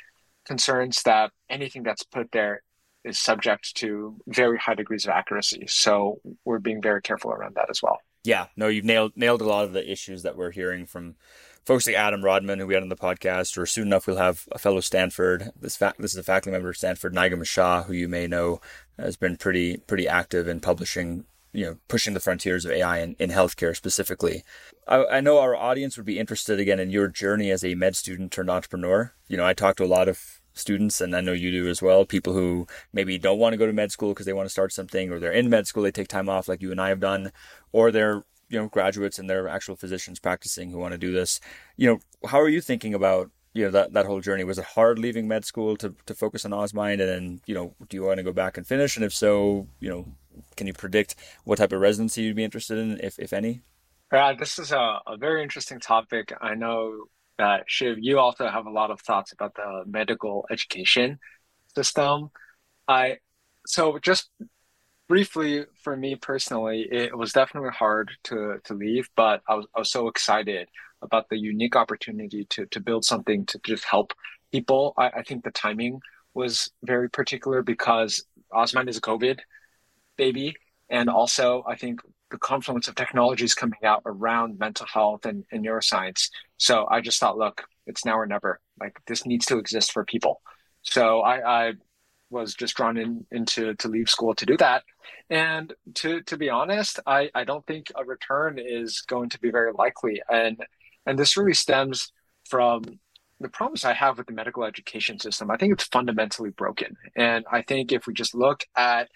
concerns 0.45 1.03
that 1.03 1.31
anything 1.49 1.83
that's 1.83 2.05
put 2.05 2.31
there 2.33 2.63
is 3.05 3.19
subject 3.19 3.75
to 3.77 4.17
very 4.27 4.59
high 4.59 4.75
degrees 4.75 5.05
of 5.05 5.11
accuracy. 5.11 5.65
So 5.69 6.21
we're 6.45 6.59
being 6.59 6.81
very 6.81 7.03
careful 7.03 7.31
around 7.31 7.55
that 7.57 7.71
as 7.71 7.83
well. 7.83 7.99
Yeah, 8.25 8.47
no, 8.57 8.69
you've 8.69 8.87
nailed 8.87 9.13
nailed 9.17 9.43
a 9.43 9.47
lot 9.47 9.65
of 9.65 9.75
the 9.75 9.91
issues 9.91 10.23
that 10.23 10.37
we're 10.37 10.51
hearing 10.51 10.87
from 10.87 11.17
folks 11.65 11.87
like 11.87 11.97
Adam 11.97 12.25
Rodman, 12.25 12.59
who 12.59 12.67
we 12.67 12.75
had 12.75 12.83
on 12.83 12.89
the 12.89 12.97
podcast, 12.97 13.59
or 13.59 13.67
soon 13.67 13.89
enough 13.89 14.07
we'll 14.07 14.17
have 14.17 14.49
a 14.53 14.59
fellow 14.59 14.81
Stanford. 14.81 15.51
This 15.61 15.77
fa- 15.77 15.95
this 15.99 16.13
is 16.13 16.19
a 16.19 16.23
faculty 16.23 16.53
member 16.53 16.71
of 16.71 16.77
Stanford, 16.77 17.15
Nigam 17.15 17.45
Shah, 17.45 17.83
who 17.83 17.93
you 17.93 18.09
may 18.09 18.27
know 18.27 18.63
has 18.99 19.17
been 19.17 19.37
pretty 19.37 19.77
pretty 19.77 20.09
active 20.09 20.49
in 20.49 20.61
publishing, 20.61 21.25
you 21.55 21.65
know, 21.65 21.77
pushing 21.89 22.15
the 22.15 22.21
frontiers 22.21 22.65
of 22.65 22.73
AI 22.73 22.99
in, 22.99 23.15
in 23.19 23.31
healthcare 23.31 23.75
specifically. 23.75 24.43
I, 24.89 25.07
I 25.07 25.21
know 25.21 25.39
our 25.39 25.55
audience 25.55 25.97
would 25.97 26.05
be 26.05 26.19
interested 26.19 26.59
again 26.59 26.81
in 26.81 26.91
your 26.91 27.09
journey 27.09 27.51
as 27.51 27.65
a 27.65 27.77
med 27.77 27.95
student 27.95 28.33
turned 28.33 28.51
entrepreneur. 28.51 29.15
You 29.29 29.37
know, 29.37 29.47
I 29.47 29.55
talk 29.55 29.77
to 29.77 29.85
a 29.85 29.87
lot 29.87 30.09
of 30.09 30.41
students, 30.53 31.01
and 31.01 31.15
I 31.15 31.21
know 31.21 31.33
you 31.33 31.53
do 31.53 31.69
as 31.69 31.81
well, 31.81 32.05
people 32.05 32.33
who 32.33 32.67
maybe 32.93 33.19
don't 33.19 33.39
want 33.39 33.53
to 33.53 33.57
go 33.57 33.67
to 33.67 33.73
med 33.73 33.93
school 33.93 34.11
because 34.11 34.27
they 34.27 34.33
want 34.33 34.47
to 34.47 34.53
start 34.53 34.73
something, 34.73 35.11
or 35.11 35.21
they're 35.21 35.33
in 35.33 35.49
med 35.49 35.67
school, 35.69 35.85
they 35.85 35.93
take 35.93 36.09
time 36.09 36.29
off 36.29 36.49
like 36.49 36.61
you 36.61 36.73
and 36.73 36.81
I 36.81 36.89
have 36.89 37.01
done, 37.01 37.31
or 37.73 37.91
they're 37.91 38.25
you 38.49 38.59
know 38.59 38.69
graduates 38.69 39.19
and 39.19 39.31
they're 39.31 39.49
actual 39.49 39.77
physicians 39.77 40.21
practicing 40.21 40.71
who 40.71 40.79
want 40.79 40.93
to 40.93 40.99
do 40.99 41.13
this. 41.13 41.41
You 41.77 41.89
know, 41.89 42.29
how 42.29 42.41
are 42.41 42.49
you 42.49 42.61
thinking 42.61 42.95
about 42.95 43.31
you 43.53 43.65
know 43.65 43.71
that 43.71 43.93
that 43.93 44.07
whole 44.07 44.21
journey? 44.21 44.43
Was 44.43 44.59
it 44.59 44.65
hard 44.65 44.99
leaving 44.99 45.29
med 45.29 45.45
school 45.45 45.77
to 45.77 45.95
to 46.07 46.15
focus 46.15 46.45
on 46.45 46.53
Osmind, 46.53 47.01
and 47.01 47.09
then 47.09 47.41
you 47.47 47.55
know, 47.55 47.75
do 47.89 47.97
you 47.97 48.03
want 48.03 48.19
to 48.19 48.25
go 48.25 48.33
back 48.33 48.57
and 48.57 48.67
finish? 48.67 48.97
And 48.97 49.05
if 49.05 49.15
so, 49.15 49.69
you 49.79 49.89
know, 49.89 50.07
can 50.57 50.67
you 50.67 50.73
predict 50.73 51.17
what 51.45 51.59
type 51.59 51.73
of 51.73 51.81
residency 51.81 52.23
you'd 52.23 52.37
be 52.37 52.45
interested 52.45 52.79
in, 52.79 52.99
if 53.01 53.19
if 53.19 53.33
any? 53.33 53.63
Yeah, 54.13 54.35
this 54.39 54.59
is 54.59 54.73
a, 54.73 55.01
a 55.07 55.17
very 55.17 55.43
interesting 55.43 55.81
topic. 55.81 56.33
I 56.41 56.55
know 56.55 57.07
that 57.39 57.65
Shiv, 57.67 57.99
you 58.01 58.19
also 58.19 58.49
have 58.49 58.67
a 58.67 58.71
lot 58.71 58.91
of 58.91 59.01
thoughts 59.01 59.33
about 59.33 59.55
the 59.55 59.83
medical 59.87 60.47
education 60.51 61.19
system. 61.75 62.31
I 62.87 63.19
so 63.67 63.99
just 63.99 64.31
briefly 65.09 65.65
for 65.83 65.97
me 65.97 66.17
personally, 66.17 66.87
it 66.91 67.17
was 67.17 67.33
definitely 67.33 67.71
hard 67.71 68.11
to 68.25 68.59
to 68.65 68.75
leave, 68.75 69.09
but 69.17 69.43
I 69.49 69.55
was 69.55 69.67
I 69.75 69.81
was 69.81 69.91
so 69.91 70.09
excited 70.09 70.69
about 71.03 71.29
the 71.29 71.39
unique 71.39 71.77
opportunity 71.77 72.47
to 72.51 72.67
to 72.67 72.81
build 72.81 73.05
something 73.05 73.47
to 73.47 73.59
just 73.65 73.85
help 73.85 74.13
people. 74.53 74.95
I, 74.97 75.09
I 75.09 75.23
think 75.23 75.45
the 75.45 75.51
timing 75.51 76.01
was 76.35 76.71
very 76.85 77.09
particular 77.11 77.63
because 77.63 78.25
Osmind 78.53 78.89
is 78.89 79.01
COVID 79.01 79.39
baby, 80.17 80.55
and 80.89 81.09
also 81.09 81.65
I 81.67 81.77
think 81.77 82.01
the 82.31 82.39
confluence 82.39 82.89
of 82.89 82.95
technologies 82.95 83.55
coming 83.55 83.79
out 83.85 84.03
around 84.07 84.59
mental 84.59 84.87
health 84.93 85.25
and, 85.25 85.45
and 85.53 85.65
neuroscience. 85.65 86.31
So 86.57 86.87
I 86.91 87.01
just 87.01 87.21
thought, 87.21 87.39
look, 87.39 87.63
it's 87.87 88.05
now 88.05 88.19
or 88.19 88.27
never. 88.27 88.61
Like 88.81 88.99
this 89.07 89.25
needs 89.27 89.47
to 89.47 89.59
exist 89.59 89.93
for 89.93 90.05
people. 90.05 90.41
So 90.83 91.21
I, 91.21 91.69
I 91.69 91.73
was 92.31 92.55
just 92.55 92.75
drawn 92.77 92.97
in 92.97 93.25
into 93.31 93.75
to 93.75 93.89
leave 93.89 94.11
school 94.11 94.35
to 94.35 94.47
do 94.47 94.57
that. 94.57 94.83
And 95.31 95.73
to 95.95 96.23
to 96.23 96.37
be 96.37 96.51
honest, 96.51 97.01
I, 97.07 97.31
I 97.35 97.45
don't 97.45 97.67
think 97.67 97.93
a 97.95 98.05
return 98.05 98.59
is 98.59 99.03
going 99.03 99.31
to 99.31 99.41
be 99.41 99.51
very 99.51 99.73
likely. 99.73 100.21
And 100.31 100.65
and 101.07 101.19
this 101.19 101.37
really 101.37 101.55
stems 101.55 102.13
from 102.49 102.83
the 103.41 103.49
problems 103.49 103.85
I 103.85 103.93
have 103.93 104.19
with 104.19 104.27
the 104.27 104.33
medical 104.33 104.65
education 104.65 105.19
system. 105.19 105.51
I 105.51 105.57
think 105.57 105.73
it's 105.73 105.85
fundamentally 105.85 106.51
broken. 106.51 106.97
And 107.17 107.45
I 107.51 107.63
think 107.63 107.93
if 107.93 108.07
we 108.07 108.15
just 108.15 108.35
look 108.35 108.65
at 108.77 109.09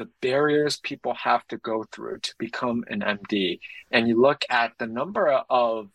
the 0.00 0.08
barriers 0.22 0.78
people 0.78 1.12
have 1.12 1.46
to 1.48 1.58
go 1.58 1.84
through 1.92 2.18
to 2.20 2.34
become 2.38 2.82
an 2.88 3.00
MD, 3.00 3.60
and 3.90 4.08
you 4.08 4.18
look 4.18 4.46
at 4.48 4.72
the 4.78 4.86
number 4.86 5.30
of 5.50 5.90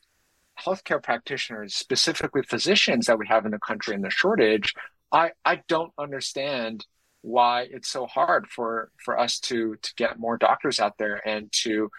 healthcare 0.64 1.02
practitioners, 1.02 1.74
specifically 1.74 2.44
physicians 2.44 3.08
that 3.08 3.18
we 3.18 3.26
have 3.26 3.46
in 3.46 3.52
the 3.52 3.58
country 3.58 3.96
and 3.96 4.04
the 4.04 4.12
shortage, 4.12 4.76
I, 5.12 5.32
I 5.44 5.64
don't 5.68 5.92
understand 5.98 6.86
why 7.22 7.68
it's 7.72 7.90
so 7.90 8.06
hard 8.06 8.46
for, 8.48 8.92
for 9.04 9.20
us 9.20 9.40
to 9.40 9.76
to 9.82 9.94
get 9.96 10.20
more 10.20 10.38
doctors 10.38 10.80
out 10.80 11.00
there 11.00 11.28
and 11.28 11.52
to 11.64 11.90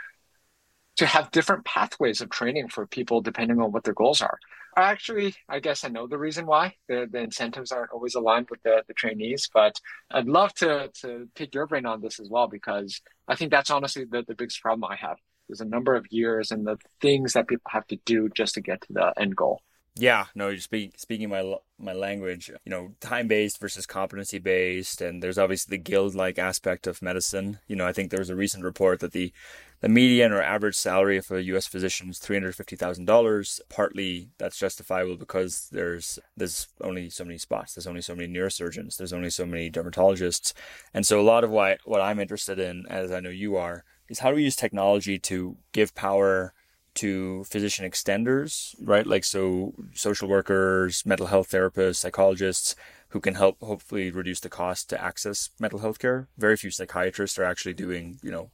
to 0.98 1.06
have 1.06 1.32
different 1.32 1.64
pathways 1.64 2.20
of 2.20 2.30
training 2.30 2.68
for 2.68 2.86
people 2.86 3.20
depending 3.20 3.60
on 3.60 3.72
what 3.72 3.82
their 3.82 3.94
goals 3.94 4.22
are. 4.22 4.38
Actually, 4.78 5.34
I 5.48 5.58
guess 5.60 5.84
I 5.84 5.88
know 5.88 6.06
the 6.06 6.18
reason 6.18 6.44
why. 6.44 6.74
The, 6.86 7.08
the 7.10 7.20
incentives 7.20 7.72
aren't 7.72 7.92
always 7.92 8.14
aligned 8.14 8.48
with 8.50 8.62
the, 8.62 8.82
the 8.86 8.92
trainees, 8.92 9.48
but 9.52 9.80
I'd 10.10 10.26
love 10.26 10.52
to, 10.54 10.90
to 11.00 11.28
pick 11.34 11.54
your 11.54 11.66
brain 11.66 11.86
on 11.86 12.02
this 12.02 12.20
as 12.20 12.28
well, 12.28 12.46
because 12.46 13.00
I 13.26 13.36
think 13.36 13.50
that's 13.50 13.70
honestly 13.70 14.04
the, 14.04 14.22
the 14.28 14.34
biggest 14.34 14.60
problem 14.60 14.84
I 14.84 14.96
have. 14.96 15.16
There's 15.48 15.62
a 15.62 15.64
number 15.64 15.94
of 15.94 16.04
years 16.10 16.50
and 16.50 16.66
the 16.66 16.76
things 17.00 17.32
that 17.32 17.48
people 17.48 17.70
have 17.70 17.86
to 17.86 17.96
do 18.04 18.28
just 18.28 18.54
to 18.54 18.60
get 18.60 18.82
to 18.82 18.92
the 18.92 19.14
end 19.18 19.34
goal. 19.34 19.62
Yeah, 19.98 20.26
no, 20.34 20.50
you're 20.50 20.58
speak, 20.58 20.98
speaking 20.98 21.30
my 21.30 21.56
my 21.78 21.94
language. 21.94 22.50
You 22.66 22.70
know, 22.70 22.92
time 23.00 23.28
based 23.28 23.58
versus 23.58 23.86
competency 23.86 24.38
based, 24.38 25.00
and 25.00 25.22
there's 25.22 25.38
obviously 25.38 25.74
the 25.74 25.82
guild 25.82 26.14
like 26.14 26.38
aspect 26.38 26.86
of 26.86 27.00
medicine. 27.00 27.60
You 27.66 27.76
know, 27.76 27.86
I 27.86 27.94
think 27.94 28.10
there 28.10 28.20
was 28.20 28.28
a 28.28 28.36
recent 28.36 28.62
report 28.62 29.00
that 29.00 29.12
the 29.12 29.32
the 29.80 29.88
median 29.88 30.32
or 30.32 30.42
average 30.42 30.74
salary 30.76 31.18
of 31.18 31.30
a 31.30 31.42
U.S. 31.44 31.66
physician 31.66 32.08
is 32.08 32.18
three 32.18 32.36
hundred 32.36 32.54
fifty 32.54 32.76
thousand 32.76 33.04
dollars. 33.04 33.60
Partly 33.68 34.30
that's 34.38 34.58
justifiable 34.58 35.16
because 35.16 35.68
there's 35.70 36.18
there's 36.36 36.68
only 36.80 37.10
so 37.10 37.24
many 37.24 37.38
spots. 37.38 37.74
There's 37.74 37.86
only 37.86 38.00
so 38.00 38.14
many 38.14 38.32
neurosurgeons. 38.32 38.96
There's 38.96 39.12
only 39.12 39.30
so 39.30 39.46
many 39.46 39.70
dermatologists, 39.70 40.52
and 40.94 41.06
so 41.06 41.20
a 41.20 41.22
lot 41.22 41.44
of 41.44 41.50
why 41.50 41.76
what 41.84 42.00
I'm 42.00 42.20
interested 42.20 42.58
in, 42.58 42.84
as 42.88 43.12
I 43.12 43.20
know 43.20 43.30
you 43.30 43.56
are, 43.56 43.84
is 44.08 44.20
how 44.20 44.30
do 44.30 44.36
we 44.36 44.44
use 44.44 44.56
technology 44.56 45.18
to 45.20 45.56
give 45.72 45.94
power 45.94 46.52
to 46.94 47.44
physician 47.44 47.88
extenders, 47.88 48.74
right? 48.80 49.06
Like 49.06 49.24
so 49.24 49.74
social 49.94 50.28
workers, 50.28 51.04
mental 51.04 51.26
health 51.26 51.50
therapists, 51.50 51.96
psychologists 51.96 52.74
who 53.10 53.20
can 53.20 53.34
help 53.34 53.60
hopefully 53.60 54.10
reduce 54.10 54.40
the 54.40 54.48
cost 54.48 54.90
to 54.90 55.02
access 55.02 55.50
mental 55.60 55.78
health 55.78 55.98
care. 55.98 56.28
Very 56.36 56.56
few 56.56 56.70
psychiatrists 56.70 57.38
are 57.38 57.44
actually 57.44 57.74
doing, 57.74 58.18
you 58.22 58.30
know, 58.30 58.50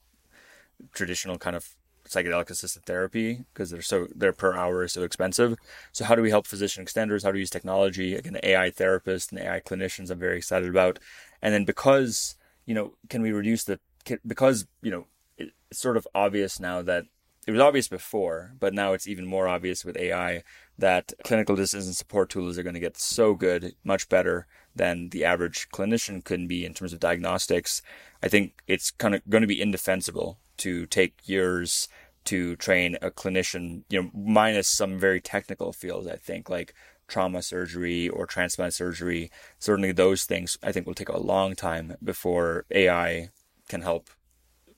traditional 0.92 1.38
kind 1.38 1.56
of 1.56 1.74
psychedelic 2.08 2.50
assisted 2.50 2.84
therapy 2.84 3.44
because 3.52 3.70
they're 3.70 3.82
so 3.82 4.08
their 4.14 4.32
per 4.32 4.54
hour 4.54 4.84
is 4.84 4.92
so 4.92 5.02
expensive. 5.02 5.56
So 5.92 6.04
how 6.04 6.14
do 6.14 6.22
we 6.22 6.30
help 6.30 6.46
physician 6.46 6.84
extenders? 6.84 7.22
How 7.22 7.30
do 7.30 7.34
we 7.34 7.40
use 7.40 7.50
technology? 7.50 8.14
Again, 8.14 8.34
the 8.34 8.48
AI 8.48 8.70
therapists 8.70 9.30
and 9.30 9.40
AI 9.40 9.60
clinicians 9.60 10.10
I'm 10.10 10.18
very 10.18 10.36
excited 10.36 10.68
about. 10.68 10.98
And 11.40 11.54
then 11.54 11.64
because, 11.64 12.36
you 12.66 12.74
know, 12.74 12.94
can 13.08 13.22
we 13.22 13.32
reduce 13.32 13.64
the 13.64 13.78
because, 14.26 14.66
you 14.82 14.90
know, 14.90 15.06
it's 15.38 15.52
sort 15.78 15.96
of 15.96 16.06
obvious 16.14 16.58
now 16.58 16.82
that 16.82 17.04
it 17.46 17.50
was 17.50 17.60
obvious 17.60 17.88
before, 17.88 18.54
but 18.60 18.72
now 18.72 18.92
it's 18.92 19.08
even 19.08 19.26
more 19.26 19.48
obvious 19.48 19.84
with 19.84 19.96
AI 19.96 20.42
that 20.78 21.12
clinical 21.24 21.56
decision 21.56 21.92
support 21.92 22.30
tools 22.30 22.56
are 22.56 22.62
going 22.62 22.74
to 22.74 22.80
get 22.80 22.96
so 22.96 23.34
good, 23.34 23.74
much 23.84 24.08
better 24.08 24.46
than 24.74 25.08
the 25.10 25.24
average 25.24 25.68
clinician 25.72 26.24
can 26.24 26.46
be 26.46 26.64
in 26.64 26.72
terms 26.72 26.92
of 26.92 27.00
diagnostics. 27.00 27.82
I 28.22 28.28
think 28.28 28.62
it's 28.66 28.90
kind 28.90 29.14
of 29.14 29.28
going 29.28 29.42
to 29.42 29.48
be 29.48 29.60
indefensible 29.60 30.38
to 30.58 30.86
take 30.86 31.28
years 31.28 31.88
to 32.24 32.56
train 32.56 32.96
a 33.02 33.10
clinician, 33.10 33.82
you 33.88 34.02
know, 34.02 34.10
minus 34.14 34.68
some 34.68 34.98
very 34.98 35.20
technical 35.20 35.72
fields, 35.72 36.06
I 36.06 36.16
think, 36.16 36.48
like 36.48 36.74
trauma 37.08 37.42
surgery 37.42 38.08
or 38.08 38.26
transplant 38.26 38.74
surgery. 38.74 39.30
Certainly 39.58 39.92
those 39.92 40.24
things 40.24 40.56
I 40.62 40.72
think 40.72 40.86
will 40.86 40.94
take 40.94 41.08
a 41.08 41.18
long 41.18 41.54
time 41.54 41.96
before 42.02 42.64
AI 42.70 43.30
can 43.68 43.82
help 43.82 44.08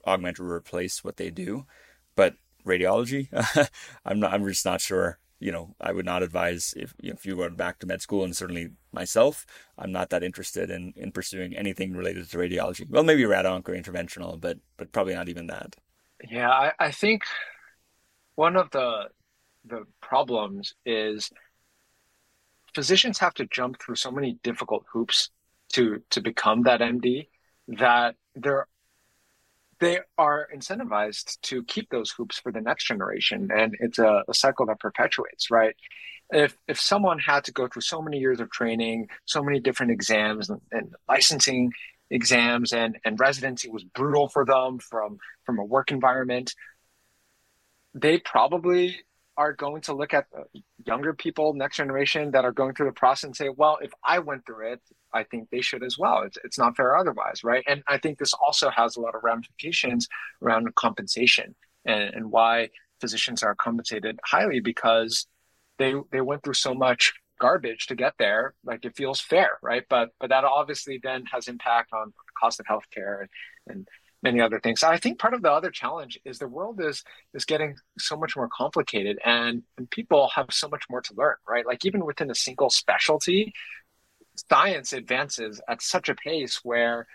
augment 0.07 0.41
or 0.41 0.51
replace 0.53 1.05
what 1.05 1.17
they 1.17 1.31
do. 1.31 1.67
But 2.17 2.37
radiology. 2.65 3.29
I'm 4.05 4.21
not. 4.21 4.33
I'm 4.33 4.47
just 4.47 4.65
not 4.65 4.81
sure. 4.81 5.19
You 5.45 5.53
know, 5.53 5.75
I 5.79 5.93
would 5.93 6.07
not 6.07 6.23
advise 6.23 6.73
if 6.75 6.95
you 7.03 7.11
know, 7.11 7.17
if 7.19 7.27
you 7.27 7.37
went 7.37 7.59
back 7.59 7.79
to 7.81 7.87
med 7.87 8.01
school, 8.01 8.25
and 8.25 8.35
certainly 8.35 8.71
myself, 8.93 9.45
I'm 9.77 9.93
not 9.93 10.09
that 10.09 10.23
interested 10.23 10.71
in 10.71 10.95
in 10.97 11.13
pursuing 11.13 11.55
anything 11.55 11.93
related 11.93 12.31
to 12.31 12.39
radiology. 12.39 12.89
Well, 12.89 13.05
maybe 13.05 13.27
rad 13.27 13.45
onc 13.45 13.69
or 13.69 13.75
interventional, 13.75 14.41
but 14.41 14.57
but 14.79 14.91
probably 14.93 15.15
not 15.15 15.29
even 15.29 15.47
that. 15.49 15.77
Yeah, 16.31 16.51
I, 16.51 16.73
I 16.79 16.91
think 16.91 17.25
one 18.37 18.57
of 18.57 18.71
the 18.71 19.11
the 19.67 19.85
problems 20.01 20.75
is 20.87 21.31
physicians 22.75 23.19
have 23.19 23.35
to 23.35 23.47
jump 23.47 23.81
through 23.81 23.97
so 23.97 24.11
many 24.11 24.39
difficult 24.43 24.87
hoops 24.91 25.29
to 25.75 26.03
to 26.09 26.23
become 26.23 26.63
that 26.63 26.81
MD 26.81 27.29
that 27.69 28.17
there 28.35 28.67
they 29.81 30.01
are 30.19 30.49
incentivized 30.55 31.41
to 31.43 31.65
keep 31.65 31.91
those 31.91 32.11
hoops 32.11 32.39
for 32.39 32.53
the 32.53 32.61
next 32.61 32.87
generation 32.87 33.51
and 33.55 33.75
it's 33.81 33.99
a, 33.99 34.23
a, 34.29 34.35
cycle 34.35 34.67
that 34.67 34.81
perpetuates 34.81 35.51
right? 35.51 35.75
If 36.31 36.57
if 36.69 36.81
someone 36.81 37.19
had 37.19 37.45
to 37.45 37.53
go 37.53 37.69
through 37.69 37.83
so 37.83 38.01
many 38.01 38.19
years 38.19 38.41
of 38.41 38.51
training 38.51 39.09
so 39.25 39.43
many 39.43 39.61
different 39.61 39.93
exams 39.93 40.51
and, 40.51 40.61
and 40.73 40.95
licensing 41.09 41.73
exams 42.11 42.73
and 42.73 42.99
and 43.05 43.19
residency 43.19 43.69
was 43.69 43.85
brutal 43.85 44.29
for 44.29 44.45
them 44.45 44.79
from 44.79 45.19
from 45.45 45.59
a 45.59 45.65
work 45.65 45.91
environment 45.91 46.55
they 47.95 48.19
probably 48.19 48.97
are 49.37 49.53
going 49.53 49.83
to 49.83 49.94
look 49.94 50.14
at 50.14 50.27
younger 50.87 51.12
people, 51.12 51.55
next 51.55 51.77
generation 51.77 52.31
that 52.33 52.44
are 52.44 52.53
going 52.53 52.75
through 52.75 52.87
the 52.87 52.92
process 52.92 53.25
and 53.25 53.37
say, 53.37 53.49
well, 53.49 53.79
if 53.83 53.92
I 54.05 54.18
went 54.20 54.47
through 54.47 54.73
it, 54.73 54.81
I 55.12 55.25
think 55.25 55.51
they 55.51 55.61
should 55.61 55.83
as 55.83 55.99
well. 55.99 56.23
It's, 56.23 56.38
it's 56.44 56.59
not 56.59 56.77
fair 56.77 56.97
otherwise, 56.97 57.42
right? 57.42 57.64
And 57.66 57.83
I 57.88 57.99
think 57.99 58.18
this 58.18 58.35
also 58.35 58.70
has 58.70 58.97
a 58.97 59.01
lot 59.01 59.14
of 59.14 59.25
ramifications 59.25 60.09
around 60.42 60.75
compensation 60.75 61.55
and, 61.85 62.14
and 62.14 62.31
why 62.31 62.70
physicians 63.01 63.42
are 63.42 63.55
compensated 63.55 64.18
highly 64.25 64.61
because 64.61 65.27
they 65.79 65.94
they 66.12 66.20
went 66.20 66.42
through 66.42 66.55
so 66.55 66.75
much 66.75 67.12
garbage 67.40 67.87
to 67.88 67.94
get 67.94 68.14
there. 68.18 68.55
Like 68.64 68.85
it 68.85 68.97
feels 68.97 69.20
fair, 69.20 69.59
right? 69.62 69.85
But 69.88 70.11
but 70.20 70.31
that 70.31 70.44
obviously 70.44 71.01
then 71.03 71.25
has 71.33 71.49
impact 71.49 71.92
on 71.92 72.12
cost 72.40 72.61
of 72.61 72.66
healthcare 72.66 73.20
and, 73.20 73.29
and 73.66 73.88
many 74.25 74.41
other 74.41 74.59
things. 74.59 74.83
I 74.83 74.97
think 74.97 75.19
part 75.21 75.35
of 75.35 75.43
the 75.43 75.53
other 75.53 75.71
challenge 75.71 76.19
is 76.25 76.39
the 76.39 76.49
world 76.49 76.81
is 76.81 77.05
is 77.35 77.45
getting 77.45 77.77
so 77.99 78.17
much 78.17 78.35
more 78.37 78.49
complicated 78.49 79.19
and, 79.25 79.63
and 79.77 79.89
people 79.91 80.31
have 80.35 80.47
so 80.51 80.69
much 80.69 80.85
more 80.91 81.03
to 81.03 81.15
learn, 81.15 81.37
right? 81.49 81.65
Like 81.65 81.85
even 81.85 82.05
within 82.05 82.31
a 82.31 82.35
single 82.35 82.71
specialty, 82.71 83.53
science 84.51 84.93
advances 84.93 85.61
at 85.69 85.83
such 85.83 86.09
a 86.09 86.15
pace 86.15 86.61
where 86.65 87.07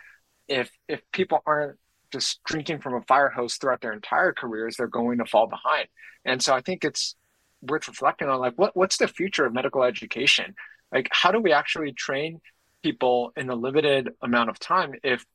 if 0.48 0.72
if 0.88 1.02
people 1.12 1.42
aren't 1.46 1.78
just 2.12 2.44
drinking 2.46 2.80
from 2.80 2.94
a 2.94 3.02
fire 3.02 3.30
hose 3.30 3.56
throughout 3.56 3.82
their 3.82 3.94
entire 3.94 4.32
careers, 4.32 4.78
they're 4.78 4.88
going 4.88 5.18
to 5.18 5.26
fall 5.26 5.48
behind. 5.48 5.88
And 6.26 6.42
so 6.42 6.54
I 6.54 6.62
think 6.62 6.86
it's 6.86 7.16
worth 7.62 7.88
reflecting 7.88 8.30
on 8.30 8.40
like 8.40 8.54
what 8.56 8.78
what's 8.78 8.98
the 8.98 9.08
future 9.08 9.46
of 9.46 9.54
medical 9.54 9.84
education? 9.84 10.56
Like 10.92 11.10
how 11.12 11.32
do 11.32 11.42
we 11.42 11.54
actually 11.54 11.92
train 11.92 12.40
people 12.84 13.34
in 13.36 13.50
a 13.50 13.56
limited 13.56 14.12
amount 14.22 14.50
of 14.50 14.60
time 14.60 14.94
if 15.04 15.26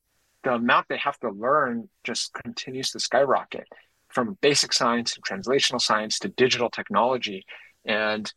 the 0.44 0.52
amount 0.52 0.86
they 0.88 0.98
have 0.98 1.18
to 1.20 1.30
learn 1.30 1.88
just 2.04 2.32
continues 2.34 2.90
to 2.90 3.00
skyrocket 3.00 3.66
from 4.08 4.38
basic 4.40 4.72
science 4.72 5.14
to 5.14 5.20
translational 5.22 5.80
science 5.80 6.18
to 6.20 6.28
digital 6.28 6.70
technology. 6.70 7.44
And 7.84 8.32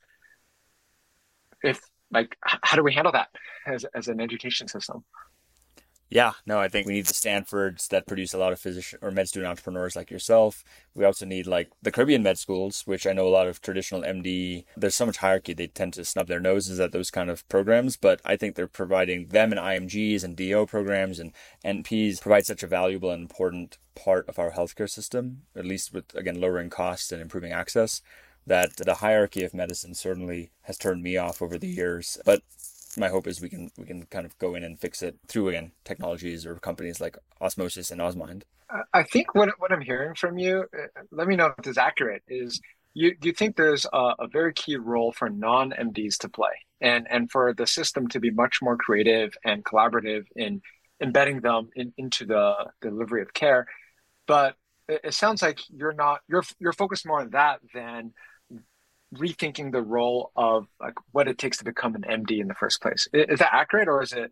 if 1.64 1.80
like 2.12 2.38
how 2.42 2.78
do 2.78 2.84
we 2.84 2.94
handle 2.94 3.12
that 3.12 3.28
as, 3.66 3.86
as 3.94 4.08
an 4.08 4.22
education 4.22 4.68
system 4.68 5.04
yeah, 6.10 6.34
no, 6.46 6.58
I 6.58 6.70
think 6.70 6.88
we 6.88 6.94
need 6.94 7.06
the 7.06 7.14
Stanfords 7.14 7.90
that 7.90 8.08
produce 8.08 8.34
a 8.34 8.38
lot 8.38 8.54
of 8.54 8.60
physician 8.60 8.98
or 9.02 9.12
med 9.12 9.28
student 9.28 9.50
entrepreneurs 9.50 9.96
like 9.96 10.10
yourself. 10.10 10.64
We 10.96 11.04
also 11.04 11.26
need 11.26 11.48
like 11.48 11.70
the 11.82 11.92
Caribbean 11.92 12.24
med 12.24 12.38
schools, 12.38 12.84
which 12.86 13.06
I 13.06 13.12
know 13.12 13.28
a 13.28 13.30
lot 13.30 13.48
of 13.48 13.62
traditional 13.62 14.04
MD, 14.04 14.64
there's 14.78 14.96
so 14.96 15.06
much 15.06 15.18
hierarchy, 15.18 15.54
they 15.54 15.68
tend 15.68 15.94
to 15.94 16.06
snub 16.06 16.28
their 16.28 16.40
noses 16.40 16.80
at 16.80 16.94
those 16.94 17.12
kind 17.12 17.30
of 17.30 17.48
programs. 17.50 17.98
But 17.98 18.22
I 18.24 18.38
think 18.38 18.56
they're 18.56 18.68
providing 18.68 19.28
them 19.28 19.52
and 19.52 19.60
IMGs 19.60 20.24
and 20.24 20.36
DO 20.38 20.68
programs 20.68 21.20
and 21.20 21.34
NPs 21.66 22.22
provide 22.22 22.46
such 22.46 22.64
a 22.64 22.68
valuable 22.68 23.12
and 23.12 23.24
important 23.24 23.78
part 23.94 24.30
of 24.30 24.40
our 24.40 24.52
healthcare 24.52 24.90
system, 24.90 25.42
at 25.58 25.66
least 25.66 25.94
with, 25.94 26.16
again, 26.16 26.40
lowering 26.40 26.70
costs 26.70 27.12
and 27.12 27.22
improving 27.22 27.52
access, 27.52 28.02
that 28.46 28.78
the 28.78 28.96
hierarchy 28.96 29.44
of 29.44 29.54
medicine 29.54 29.94
certainly 29.94 30.52
has 30.62 30.78
turned 30.78 31.04
me 31.04 31.18
off 31.18 31.42
over 31.42 31.58
the 31.58 31.68
years. 31.68 32.18
But 32.24 32.44
my 32.98 33.10
hope 33.10 33.28
is 33.28 33.42
we 33.42 33.50
can 33.50 33.70
we 33.78 33.86
can 33.86 34.06
kind 34.08 34.26
of 34.26 34.38
go 34.38 34.56
in 34.56 34.64
and 34.64 34.80
fix 34.80 35.02
it 35.02 35.18
through 35.28 35.50
again 35.50 35.72
technologies 35.84 36.46
or 36.46 36.56
companies 36.56 37.00
like 37.00 37.18
Osmosis 37.40 37.92
and 37.92 38.02
Osmind. 38.02 38.46
I 38.94 39.04
think 39.04 39.34
what 39.34 39.50
what 39.60 39.72
I'm 39.72 39.82
hearing 39.82 40.16
from 40.16 40.38
you, 40.38 40.66
uh, 40.78 41.02
let 41.12 41.28
me 41.28 41.36
know 41.36 41.48
if 41.48 41.56
this 41.58 41.72
is 41.72 41.78
accurate, 41.78 42.24
is 42.28 42.60
you 42.94 43.16
do 43.16 43.30
you 43.30 43.34
think 43.34 43.56
there's 43.56 43.86
a, 43.94 44.14
a 44.20 44.28
very 44.28 44.54
key 44.54 44.76
role 44.76 45.14
for 45.14 45.30
non 45.30 45.72
MDs 45.72 46.18
to 46.20 46.30
play, 46.30 46.52
and 46.82 47.08
and 47.10 47.32
for 47.32 47.54
the 47.54 47.68
system 47.68 48.08
to 48.10 48.20
be 48.20 48.32
much 48.32 48.60
more 48.62 48.76
creative 48.76 49.34
and 49.46 49.64
collaborative 49.64 50.26
in 50.36 50.62
embedding 51.00 51.42
them 51.42 51.70
in, 51.76 51.94
into 51.98 52.26
the 52.26 52.56
delivery 52.82 53.22
of 53.22 53.34
care, 53.34 53.68
but 54.26 54.56
it, 54.90 55.02
it 55.06 55.14
sounds 55.14 55.42
like 55.42 55.60
you're 55.70 55.94
not 55.94 56.22
you're 56.28 56.44
you're 56.60 56.74
focused 56.74 57.06
more 57.06 57.22
on 57.22 57.30
that 57.30 57.60
than 57.74 58.14
rethinking 59.16 59.72
the 59.72 59.82
role 59.82 60.32
of 60.36 60.68
like 60.80 60.96
what 61.12 61.28
it 61.28 61.38
takes 61.38 61.58
to 61.58 61.64
become 61.64 61.96
an 61.96 62.04
MD 62.04 62.40
in 62.40 62.48
the 62.48 62.54
first 62.54 62.82
place. 62.82 63.08
Is 63.14 63.40
that 63.40 63.54
accurate, 63.54 63.88
or 63.88 64.02
is 64.02 64.14
it 64.14 64.32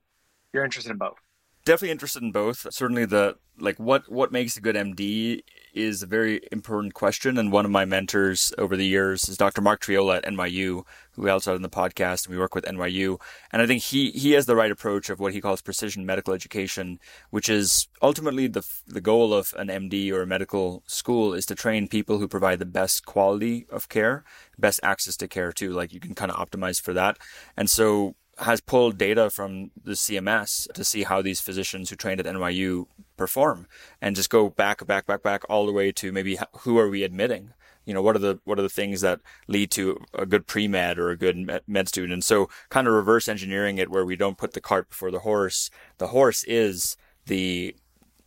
you're 0.54 0.64
interested 0.64 0.92
in 0.92 0.98
both? 0.98 1.18
Definitely 1.66 1.92
interested 1.92 2.22
in 2.24 2.32
both. 2.32 2.68
Certainly, 2.72 3.06
the 3.06 3.38
like 3.60 3.78
what 3.80 4.12
what 4.12 4.32
makes 4.32 4.58
a 4.58 4.62
good 4.62 4.76
MD 4.76 5.42
is 5.76 6.02
a 6.02 6.08
very 6.08 6.42
important 6.52 6.94
question. 6.94 7.38
And 7.38 7.52
one 7.52 7.66
of 7.66 7.72
my 7.72 7.86
mentors 7.86 8.54
over 8.58 8.76
the 8.76 8.86
years 8.86 9.28
is 9.30 9.38
Dr. 9.38 9.62
Mark 9.62 9.82
Triola 9.82 10.18
at 10.18 10.26
NYU, 10.26 10.84
who 11.12 11.22
we 11.22 11.30
also 11.30 11.52
had 11.52 11.58
on 11.58 11.62
the 11.62 11.70
podcast, 11.70 12.26
and 12.26 12.34
we 12.34 12.40
work 12.40 12.56
with 12.56 12.66
NYU. 12.66 13.20
And 13.52 13.62
I 13.62 13.68
think 13.68 13.84
he 13.84 14.12
he 14.12 14.32
has 14.32 14.46
the 14.46 14.56
right 14.56 14.72
approach 14.72 15.10
of 15.10 15.20
what 15.20 15.34
he 15.34 15.42
calls 15.42 15.62
precision 15.62 16.06
medical 16.06 16.34
education, 16.34 17.00
which 17.30 17.50
is 17.50 17.88
ultimately 18.02 18.48
the 18.48 18.66
the 18.88 19.02
goal 19.02 19.34
of 19.34 19.54
an 19.58 19.68
MD 19.68 20.12
or 20.12 20.22
a 20.22 20.28
medical 20.28 20.84
school 20.88 21.34
is 21.34 21.46
to 21.48 21.56
train 21.56 21.88
people 21.88 22.20
who 22.20 22.28
provide 22.28 22.60
the 22.60 22.66
best 22.66 23.06
quality 23.06 23.68
of 23.70 23.90
care, 23.90 24.24
best 24.58 24.80
access 24.82 25.18
to 25.18 25.28
care 25.28 25.52
too. 25.52 25.72
Like 25.72 25.94
you 25.94 26.00
can 26.00 26.16
kind 26.16 26.32
of 26.32 26.38
optimize 26.38 26.82
for 26.82 26.94
that. 26.94 27.18
And 27.58 27.70
so 27.70 28.16
has 28.40 28.60
pulled 28.62 28.98
data 28.98 29.30
from 29.30 29.72
the 29.82 29.94
CMS 29.94 30.72
to 30.74 30.84
see 30.84 31.04
how 31.04 31.22
these 31.22 31.40
physicians 31.40 31.90
who 31.90 31.96
trained 31.96 32.20
at 32.20 32.26
NYU 32.26 32.86
perform 33.17 33.67
and 34.01 34.15
just 34.15 34.30
go 34.30 34.49
back, 34.49 34.86
back, 34.86 35.06
back, 35.06 35.23
back 35.23 35.43
all 35.49 35.65
the 35.65 35.71
way 35.71 35.91
to 35.91 36.12
maybe 36.12 36.38
who 36.60 36.78
are 36.78 36.89
we 36.89 37.04
admitting? 37.04 37.54
You 37.86 37.93
know, 37.93 38.01
what 38.01 38.15
are 38.15 38.19
the, 38.19 38.39
what 38.45 38.58
are 38.58 38.63
the 38.63 38.69
things 38.69 39.01
that 39.01 39.19
lead 39.47 39.69
to 39.71 39.99
a 40.13 40.25
good 40.25 40.47
pre-med 40.47 40.97
or 40.97 41.12
a 41.12 41.17
good 41.17 41.62
med 41.67 41.88
student? 41.88 42.13
And 42.13 42.23
so 42.23 42.49
kind 42.69 42.88
of 42.88 42.93
reverse 42.93 43.28
engineering 43.28 43.78
it 43.78 43.91
where 43.91 44.06
we 44.06 44.15
don't 44.15 44.38
put 44.38 44.54
the 44.54 44.62
cart 44.62 44.89
before 44.89 45.12
the 45.12 45.19
horse. 45.19 45.69
The 45.99 46.08
horse 46.08 46.43
is 46.45 46.97
the 47.28 47.75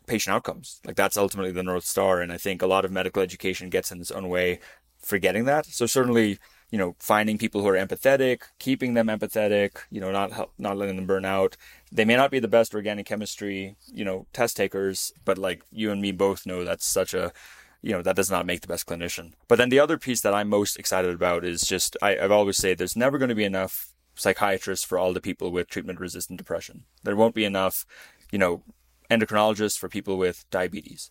patient 0.06 0.34
outcomes. 0.34 0.80
Like 0.84 0.96
that's 0.96 1.16
ultimately 1.16 1.52
the 1.52 1.62
North 1.62 1.84
Star. 1.84 2.20
And 2.20 2.32
I 2.32 2.38
think 2.38 2.62
a 2.62 2.66
lot 2.66 2.84
of 2.84 2.92
medical 2.92 3.22
education 3.22 3.68
gets 3.68 3.90
in 3.90 4.00
its 4.00 4.12
own 4.12 4.28
way 4.28 4.60
forgetting 5.00 5.44
that. 5.46 5.66
So 5.66 5.86
certainly 5.86 6.38
you 6.70 6.78
know, 6.78 6.94
finding 6.98 7.38
people 7.38 7.62
who 7.62 7.68
are 7.68 7.76
empathetic, 7.76 8.42
keeping 8.58 8.94
them 8.94 9.06
empathetic, 9.06 9.78
you 9.90 10.00
know, 10.00 10.12
not 10.12 10.32
help, 10.32 10.52
not 10.58 10.76
letting 10.76 10.96
them 10.96 11.06
burn 11.06 11.24
out. 11.24 11.56
They 11.90 12.04
may 12.04 12.16
not 12.16 12.30
be 12.30 12.40
the 12.40 12.48
best 12.48 12.74
organic 12.74 13.06
chemistry, 13.06 13.76
you 13.92 14.04
know, 14.04 14.26
test 14.32 14.56
takers, 14.56 15.12
but 15.24 15.38
like 15.38 15.62
you 15.70 15.90
and 15.90 16.02
me 16.02 16.12
both 16.12 16.44
know 16.44 16.64
that's 16.64 16.86
such 16.86 17.14
a, 17.14 17.32
you 17.80 17.92
know, 17.92 18.02
that 18.02 18.16
does 18.16 18.30
not 18.30 18.44
make 18.44 18.60
the 18.60 18.68
best 18.68 18.86
clinician. 18.86 19.32
But 19.48 19.56
then 19.56 19.70
the 19.70 19.80
other 19.80 19.96
piece 19.96 20.20
that 20.20 20.34
I'm 20.34 20.48
most 20.48 20.78
excited 20.78 21.14
about 21.14 21.44
is 21.44 21.62
just, 21.62 21.96
I, 22.02 22.18
I've 22.18 22.32
always 22.32 22.58
say 22.58 22.74
there's 22.74 22.96
never 22.96 23.16
going 23.16 23.30
to 23.30 23.34
be 23.34 23.44
enough 23.44 23.94
psychiatrists 24.14 24.84
for 24.84 24.98
all 24.98 25.12
the 25.14 25.20
people 25.20 25.50
with 25.50 25.68
treatment 25.68 26.00
resistant 26.00 26.38
depression. 26.38 26.84
There 27.02 27.16
won't 27.16 27.34
be 27.34 27.44
enough, 27.44 27.86
you 28.30 28.38
know, 28.38 28.62
endocrinologists 29.10 29.78
for 29.78 29.88
people 29.88 30.18
with 30.18 30.44
diabetes 30.50 31.10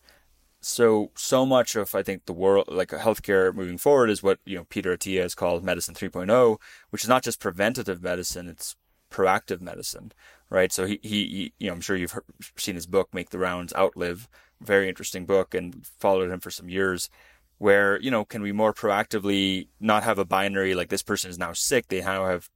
so 0.60 1.10
so 1.14 1.46
much 1.46 1.76
of 1.76 1.94
I 1.94 2.02
think 2.02 2.26
the 2.26 2.32
world 2.32 2.66
like 2.68 2.88
healthcare 2.88 3.54
moving 3.54 3.78
forward 3.78 4.10
is 4.10 4.22
what 4.22 4.38
you 4.44 4.56
know 4.56 4.64
Peter 4.64 4.96
Attia 4.96 5.22
has 5.22 5.34
called 5.34 5.64
medicine 5.64 5.94
3.0, 5.94 6.58
which 6.90 7.04
is 7.04 7.08
not 7.08 7.22
just 7.22 7.40
preventative 7.40 8.02
medicine; 8.02 8.48
it's 8.48 8.76
proactive 9.10 9.60
medicine, 9.60 10.12
right? 10.50 10.72
So 10.72 10.86
he 10.86 10.98
he, 11.02 11.52
you 11.58 11.68
know 11.68 11.74
I'm 11.74 11.80
sure 11.80 11.96
you've 11.96 12.18
seen 12.56 12.74
his 12.74 12.86
book 12.86 13.14
Make 13.14 13.30
the 13.30 13.38
Rounds, 13.38 13.72
Outlive, 13.74 14.28
very 14.60 14.88
interesting 14.88 15.26
book, 15.26 15.54
and 15.54 15.86
followed 15.98 16.30
him 16.30 16.40
for 16.40 16.50
some 16.50 16.68
years. 16.68 17.08
Where 17.58 18.00
you 18.00 18.10
know 18.10 18.24
can 18.24 18.42
we 18.42 18.52
more 18.52 18.74
proactively 18.74 19.68
not 19.80 20.02
have 20.04 20.18
a 20.18 20.24
binary 20.24 20.74
like 20.74 20.88
this 20.90 21.02
person 21.02 21.30
is 21.30 21.38
now 21.38 21.52
sick, 21.52 21.88
they 21.88 22.00
now 22.00 22.26
have 22.26 22.50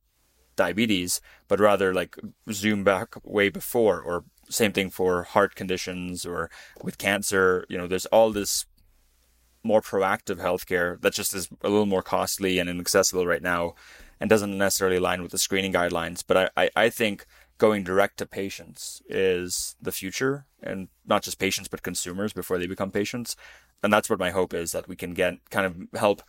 diabetes, 0.56 1.20
but 1.48 1.60
rather 1.60 1.94
like 1.94 2.16
zoom 2.50 2.84
back 2.84 3.14
way 3.24 3.48
before 3.48 4.00
or 4.00 4.24
same 4.48 4.72
thing 4.72 4.90
for 4.90 5.22
heart 5.22 5.55
conditions 5.55 6.26
or 6.26 6.50
with 6.83 6.98
cancer. 6.98 7.64
You 7.68 7.78
know, 7.78 7.87
there's 7.87 8.07
all 8.07 8.31
this 8.31 8.66
more 9.64 9.81
proactive 9.81 10.38
healthcare 10.38 11.00
that 11.02 11.14
just 11.14 11.35
is 11.35 11.48
a 11.62 11.68
little 11.68 11.87
more 11.87 12.02
costly 12.02 12.59
and 12.59 12.68
inaccessible 12.68 13.26
right 13.26 13.42
now 13.42 13.74
and 14.20 14.28
doesn't 14.28 14.57
necessarily 14.57 14.96
align 14.96 15.22
with 15.22 15.31
the 15.31 15.38
screening 15.38 15.72
guidelines. 15.72 16.22
But 16.26 16.37
I, 16.37 16.50
I, 16.57 16.70
I 16.76 16.90
think 16.90 17.26
going 17.59 17.85
direct 17.85 18.18
to 18.18 18.26
patients 18.26 19.02
is 19.09 19.76
the 19.81 19.92
future 19.92 20.46
and 20.62 20.88
not 21.07 21.22
just 21.22 21.38
patients, 21.38 21.68
but 21.68 21.83
consumers 21.83 22.33
before 22.33 22.59
they 22.59 22.66
become 22.66 22.90
patients. 22.90 23.37
And 23.83 23.92
that's 23.92 24.11
what 24.11 24.18
my 24.18 24.31
hope 24.31 24.55
is 24.55 24.72
that 24.72 24.88
we 24.88 24.96
can 24.96 25.14
get 25.14 25.38
kind 25.50 25.66
of 25.66 25.98
help 25.98 26.22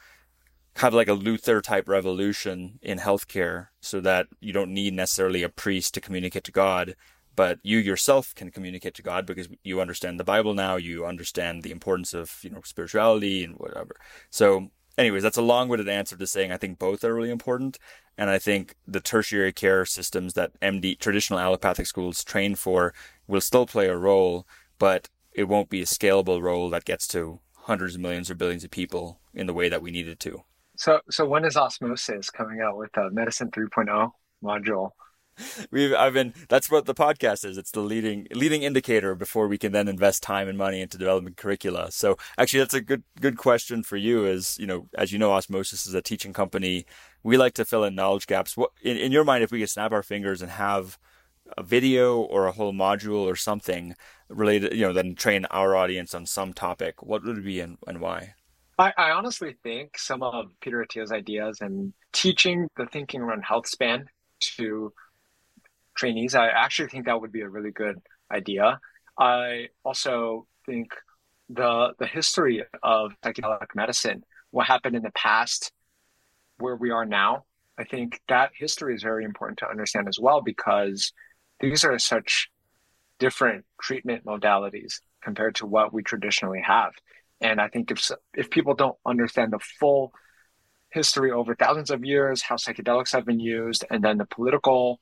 have 0.77 0.93
like 0.93 1.07
a 1.07 1.13
Luther 1.13 1.61
type 1.61 1.87
revolution 1.87 2.79
in 2.81 2.97
healthcare 2.97 3.67
so 3.79 4.01
that 4.01 4.27
you 4.39 4.51
don't 4.51 4.73
need 4.73 4.93
necessarily 4.93 5.43
a 5.43 5.49
priest 5.49 5.93
to 5.93 6.01
communicate 6.01 6.43
to 6.45 6.51
God 6.51 6.95
but 7.35 7.59
you 7.63 7.77
yourself 7.77 8.33
can 8.35 8.51
communicate 8.51 8.93
to 8.95 9.01
God 9.01 9.25
because 9.25 9.47
you 9.63 9.81
understand 9.81 10.19
the 10.19 10.23
Bible 10.23 10.53
now, 10.53 10.75
you 10.75 11.05
understand 11.05 11.63
the 11.63 11.71
importance 11.71 12.13
of, 12.13 12.39
you 12.43 12.49
know, 12.49 12.61
spirituality 12.63 13.43
and 13.43 13.55
whatever. 13.55 13.95
So, 14.29 14.69
anyways, 14.97 15.23
that's 15.23 15.37
a 15.37 15.41
long-winded 15.41 15.89
answer 15.89 16.15
to 16.15 16.27
saying 16.27 16.51
I 16.51 16.57
think 16.57 16.79
both 16.79 17.03
are 17.03 17.13
really 17.13 17.31
important. 17.31 17.79
And 18.17 18.29
I 18.29 18.37
think 18.37 18.75
the 18.87 18.99
tertiary 18.99 19.51
care 19.51 19.85
systems 19.85 20.33
that 20.33 20.59
MD 20.61 20.99
traditional 20.99 21.39
allopathic 21.39 21.87
schools 21.87 22.23
train 22.23 22.55
for 22.55 22.93
will 23.27 23.41
still 23.41 23.65
play 23.65 23.87
a 23.87 23.97
role, 23.97 24.45
but 24.77 25.09
it 25.31 25.45
won't 25.45 25.69
be 25.69 25.81
a 25.81 25.85
scalable 25.85 26.41
role 26.41 26.69
that 26.69 26.85
gets 26.85 27.07
to 27.09 27.39
hundreds 27.55 27.95
of 27.95 28.01
millions 28.01 28.29
or 28.29 28.35
billions 28.35 28.63
of 28.63 28.69
people 28.69 29.19
in 29.33 29.47
the 29.47 29.53
way 29.53 29.69
that 29.69 29.81
we 29.81 29.89
need 29.89 30.07
it 30.07 30.19
to. 30.19 30.43
So, 30.75 30.99
so 31.09 31.25
when 31.25 31.45
is 31.45 31.57
Osmosis 31.57 32.29
coming 32.29 32.61
out 32.61 32.77
with 32.77 32.95
a 32.97 33.09
Medicine 33.11 33.49
3.0 33.51 34.11
module? 34.43 34.91
We've 35.71 35.93
I've 35.93 36.13
been 36.13 36.33
that's 36.49 36.69
what 36.69 36.85
the 36.85 36.93
podcast 36.93 37.45
is. 37.45 37.57
It's 37.57 37.71
the 37.71 37.81
leading 37.81 38.27
leading 38.31 38.63
indicator 38.63 39.15
before 39.15 39.47
we 39.47 39.57
can 39.57 39.71
then 39.71 39.87
invest 39.87 40.23
time 40.23 40.47
and 40.47 40.57
money 40.57 40.81
into 40.81 40.97
developing 40.97 41.33
curricula. 41.33 41.91
So 41.91 42.17
actually 42.37 42.59
that's 42.59 42.73
a 42.73 42.81
good 42.81 43.03
good 43.19 43.37
question 43.37 43.83
for 43.83 43.97
you 43.97 44.25
is, 44.25 44.57
you 44.59 44.67
know, 44.67 44.87
as 44.97 45.11
you 45.11 45.19
know, 45.19 45.31
Osmosis 45.31 45.85
is 45.85 45.93
a 45.93 46.01
teaching 46.01 46.33
company. 46.33 46.85
We 47.23 47.37
like 47.37 47.53
to 47.55 47.65
fill 47.65 47.83
in 47.83 47.95
knowledge 47.95 48.27
gaps. 48.27 48.57
What 48.57 48.71
in, 48.81 48.97
in 48.97 49.11
your 49.11 49.23
mind 49.23 49.43
if 49.43 49.51
we 49.51 49.59
could 49.59 49.69
snap 49.69 49.91
our 49.91 50.03
fingers 50.03 50.41
and 50.41 50.51
have 50.51 50.97
a 51.57 51.63
video 51.63 52.17
or 52.19 52.47
a 52.47 52.51
whole 52.51 52.73
module 52.73 53.25
or 53.25 53.35
something 53.35 53.95
related, 54.29 54.73
you 54.73 54.81
know, 54.81 54.93
then 54.93 55.15
train 55.15 55.45
our 55.45 55.75
audience 55.75 56.13
on 56.13 56.25
some 56.25 56.53
topic, 56.53 57.03
what 57.03 57.23
would 57.23 57.37
it 57.37 57.45
be 57.45 57.59
and, 57.59 57.77
and 57.87 57.99
why? 57.99 58.33
I, 58.79 58.93
I 58.97 59.11
honestly 59.11 59.55
think 59.61 59.97
some 59.97 60.23
of 60.23 60.47
Peter 60.61 60.81
Attia's 60.81 61.11
ideas 61.11 61.59
and 61.61 61.93
teaching 62.11 62.67
the 62.75 62.87
thinking 62.87 63.21
around 63.21 63.43
health 63.43 63.67
span 63.67 64.07
to 64.57 64.91
trainees. 65.95 66.35
I 66.35 66.47
actually 66.47 66.89
think 66.89 67.05
that 67.05 67.19
would 67.19 67.31
be 67.31 67.41
a 67.41 67.49
really 67.49 67.71
good 67.71 67.99
idea. 68.31 68.79
I 69.17 69.67
also 69.83 70.47
think 70.65 70.91
the 71.49 71.93
the 71.99 72.07
history 72.07 72.63
of 72.81 73.11
psychedelic 73.23 73.75
medicine, 73.75 74.23
what 74.51 74.67
happened 74.67 74.95
in 74.95 75.03
the 75.03 75.11
past, 75.11 75.71
where 76.57 76.75
we 76.75 76.91
are 76.91 77.05
now, 77.05 77.45
I 77.77 77.83
think 77.83 78.21
that 78.27 78.51
history 78.55 78.95
is 78.95 79.03
very 79.03 79.25
important 79.25 79.59
to 79.59 79.69
understand 79.69 80.07
as 80.07 80.19
well 80.19 80.41
because 80.41 81.11
these 81.59 81.83
are 81.83 81.97
such 81.99 82.49
different 83.19 83.65
treatment 83.81 84.25
modalities 84.25 84.99
compared 85.23 85.55
to 85.55 85.65
what 85.65 85.93
we 85.93 86.03
traditionally 86.03 86.61
have. 86.61 86.91
And 87.41 87.59
I 87.59 87.67
think 87.67 87.91
if 87.91 88.11
if 88.33 88.49
people 88.49 88.73
don't 88.73 88.97
understand 89.05 89.53
the 89.53 89.59
full 89.59 90.13
history 90.91 91.31
over 91.31 91.55
thousands 91.55 91.89
of 91.89 92.05
years, 92.05 92.41
how 92.41 92.55
psychedelics 92.55 93.11
have 93.13 93.25
been 93.25 93.39
used, 93.39 93.85
and 93.89 94.03
then 94.03 94.17
the 94.17 94.25
political 94.25 94.99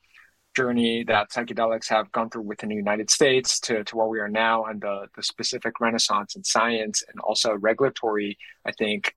journey 0.54 1.04
that 1.04 1.30
psychedelics 1.30 1.88
have 1.88 2.10
gone 2.12 2.30
through 2.30 2.42
within 2.42 2.68
the 2.68 2.74
United 2.74 3.10
States 3.10 3.58
to, 3.60 3.84
to 3.84 3.96
where 3.96 4.06
we 4.06 4.20
are 4.20 4.28
now 4.28 4.64
and 4.64 4.80
the, 4.80 5.06
the 5.16 5.22
specific 5.22 5.80
renaissance 5.80 6.36
in 6.36 6.44
science 6.44 7.02
and 7.08 7.20
also 7.20 7.54
regulatory, 7.54 8.36
I 8.66 8.72
think 8.72 9.14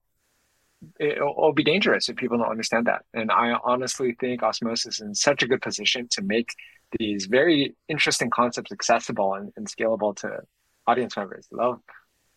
it'll, 0.98 1.30
it'll, 1.30 1.52
be 1.52 1.64
dangerous 1.64 2.08
if 2.08 2.16
people 2.16 2.38
don't 2.38 2.48
understand 2.50 2.86
that. 2.86 3.02
And 3.14 3.30
I 3.30 3.56
honestly 3.64 4.16
think 4.18 4.42
osmosis 4.42 4.96
is 4.96 5.00
in 5.00 5.14
such 5.14 5.42
a 5.42 5.46
good 5.46 5.62
position 5.62 6.08
to 6.12 6.22
make 6.22 6.54
these 6.98 7.26
very 7.26 7.74
interesting 7.88 8.30
concepts 8.30 8.72
accessible 8.72 9.34
and, 9.34 9.52
and 9.56 9.66
scalable 9.66 10.16
to 10.16 10.40
audience 10.86 11.16
members. 11.16 11.46
Love 11.50 11.80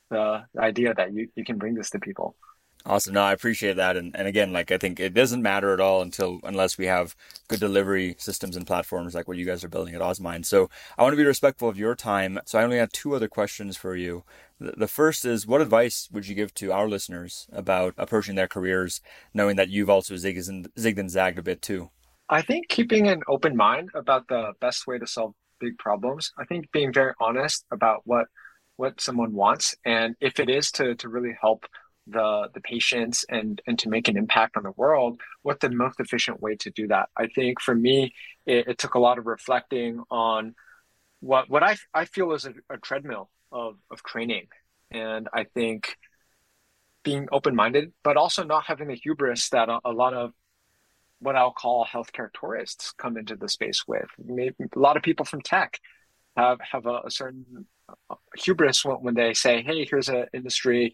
the, 0.09 0.43
the 0.53 0.61
idea 0.61 0.93
that 0.93 1.13
you, 1.13 1.29
you 1.35 1.43
can 1.43 1.57
bring 1.57 1.75
this 1.75 1.89
to 1.91 1.99
people. 1.99 2.35
Awesome. 2.85 3.13
No, 3.13 3.21
I 3.21 3.33
appreciate 3.33 3.75
that. 3.75 3.97
And, 3.97 4.15
and 4.15 4.27
again, 4.27 4.53
like 4.53 4.71
I 4.71 4.77
think 4.77 4.99
it 4.99 5.13
doesn't 5.13 5.41
matter 5.41 5.73
at 5.73 5.81
all 5.81 6.01
until 6.01 6.39
unless 6.43 6.77
we 6.77 6.85
have 6.85 7.15
good 7.49 7.59
delivery 7.59 8.15
systems 8.17 8.55
and 8.55 8.65
platforms 8.65 9.13
like 9.13 9.27
what 9.27 9.37
you 9.37 9.45
guys 9.45 9.63
are 9.63 9.69
building 9.69 9.95
at 9.95 10.01
Osmind. 10.01 10.45
So 10.45 10.69
I 10.97 11.03
want 11.03 11.13
to 11.13 11.17
be 11.17 11.25
respectful 11.25 11.67
of 11.67 11.77
your 11.77 11.93
time. 11.93 12.39
So 12.45 12.57
I 12.57 12.63
only 12.63 12.77
have 12.77 12.91
two 12.91 13.13
other 13.15 13.27
questions 13.27 13.75
for 13.75 13.95
you. 13.95 14.23
The 14.59 14.87
first 14.87 15.25
is 15.25 15.45
what 15.45 15.61
advice 15.61 16.09
would 16.11 16.27
you 16.27 16.35
give 16.35 16.53
to 16.55 16.71
our 16.71 16.87
listeners 16.87 17.47
about 17.51 17.93
approaching 17.97 18.35
their 18.35 18.47
careers, 18.47 19.01
knowing 19.33 19.57
that 19.57 19.69
you've 19.69 19.89
also 19.89 20.15
zigged 20.15 20.47
and, 20.49 20.73
zigged 20.75 20.97
and 20.97 21.11
zagged 21.11 21.37
a 21.37 21.43
bit 21.43 21.61
too? 21.61 21.89
I 22.29 22.41
think 22.41 22.69
keeping 22.69 23.07
an 23.07 23.21
open 23.27 23.55
mind 23.55 23.89
about 23.93 24.27
the 24.27 24.53
best 24.61 24.87
way 24.87 24.99
to 24.99 25.07
solve 25.07 25.33
big 25.59 25.77
problems. 25.77 26.31
I 26.37 26.45
think 26.45 26.71
being 26.71 26.93
very 26.93 27.13
honest 27.19 27.65
about 27.71 28.01
what 28.05 28.27
what 28.77 29.01
someone 29.01 29.33
wants 29.33 29.75
and 29.83 30.15
if 30.21 30.39
it 30.39 30.49
is 30.49 30.71
to 30.71 30.95
to 30.95 31.09
really 31.09 31.35
help 31.41 31.65
the 32.11 32.49
the 32.53 32.61
patients 32.61 33.25
and 33.29 33.61
and 33.67 33.77
to 33.79 33.89
make 33.89 34.07
an 34.07 34.17
impact 34.17 34.57
on 34.57 34.63
the 34.63 34.71
world 34.71 35.19
what 35.41 35.59
the 35.59 35.69
most 35.69 35.99
efficient 35.99 36.41
way 36.41 36.55
to 36.55 36.69
do 36.71 36.87
that? 36.87 37.09
I 37.15 37.27
think 37.27 37.61
for 37.61 37.75
me 37.75 38.13
it, 38.45 38.67
it 38.67 38.77
took 38.77 38.95
a 38.95 38.99
lot 38.99 39.17
of 39.17 39.25
reflecting 39.25 40.01
on 40.09 40.55
what 41.19 41.49
what 41.49 41.63
i 41.63 41.75
i 41.93 42.05
feel 42.05 42.33
is 42.33 42.45
a, 42.45 42.53
a 42.69 42.77
treadmill 42.77 43.29
of 43.51 43.77
of 43.91 44.03
training. 44.03 44.47
And 44.91 45.27
i 45.33 45.43
think 45.43 45.97
being 47.03 47.27
open-minded 47.31 47.93
but 48.03 48.17
also 48.17 48.43
not 48.43 48.65
having 48.65 48.87
the 48.87 48.95
hubris 48.95 49.49
that 49.49 49.69
a, 49.69 49.79
a 49.85 49.91
lot 49.91 50.13
of 50.13 50.33
what 51.19 51.35
i'll 51.35 51.51
call 51.51 51.85
healthcare 51.85 52.29
tourists 52.33 52.93
come 52.97 53.17
into 53.17 53.35
the 53.35 53.49
space 53.49 53.85
with. 53.87 54.07
Maybe 54.17 54.55
a 54.75 54.79
lot 54.79 54.97
of 54.97 55.03
people 55.03 55.25
from 55.25 55.41
tech 55.41 55.79
have 56.37 56.59
have 56.61 56.85
a, 56.85 57.01
a 57.05 57.11
certain 57.11 57.65
hubris 58.37 58.85
when, 58.85 58.97
when 58.97 59.13
they 59.15 59.33
say 59.33 59.61
hey 59.61 59.85
here's 59.89 60.09
an 60.09 60.25
industry 60.33 60.93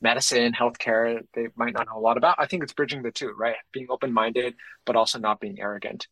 medicine, 0.00 0.52
healthcare, 0.52 1.20
they 1.34 1.48
might 1.56 1.74
not 1.74 1.86
know 1.86 1.98
a 1.98 2.00
lot 2.00 2.16
about. 2.16 2.36
I 2.38 2.46
think 2.46 2.62
it's 2.62 2.72
bridging 2.72 3.02
the 3.02 3.10
two, 3.10 3.32
right? 3.36 3.56
Being 3.72 3.86
open 3.90 4.12
minded, 4.12 4.54
but 4.84 4.96
also 4.96 5.18
not 5.18 5.40
being 5.40 5.60
arrogant. 5.60 6.06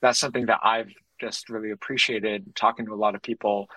That's 0.00 0.18
something 0.18 0.46
that 0.46 0.60
I've 0.62 0.90
just 1.20 1.48
really 1.48 1.70
appreciated 1.70 2.54
talking 2.54 2.86
to 2.86 2.92
a 2.92 2.96
lot 2.96 3.14
of 3.14 3.22
people 3.22 3.68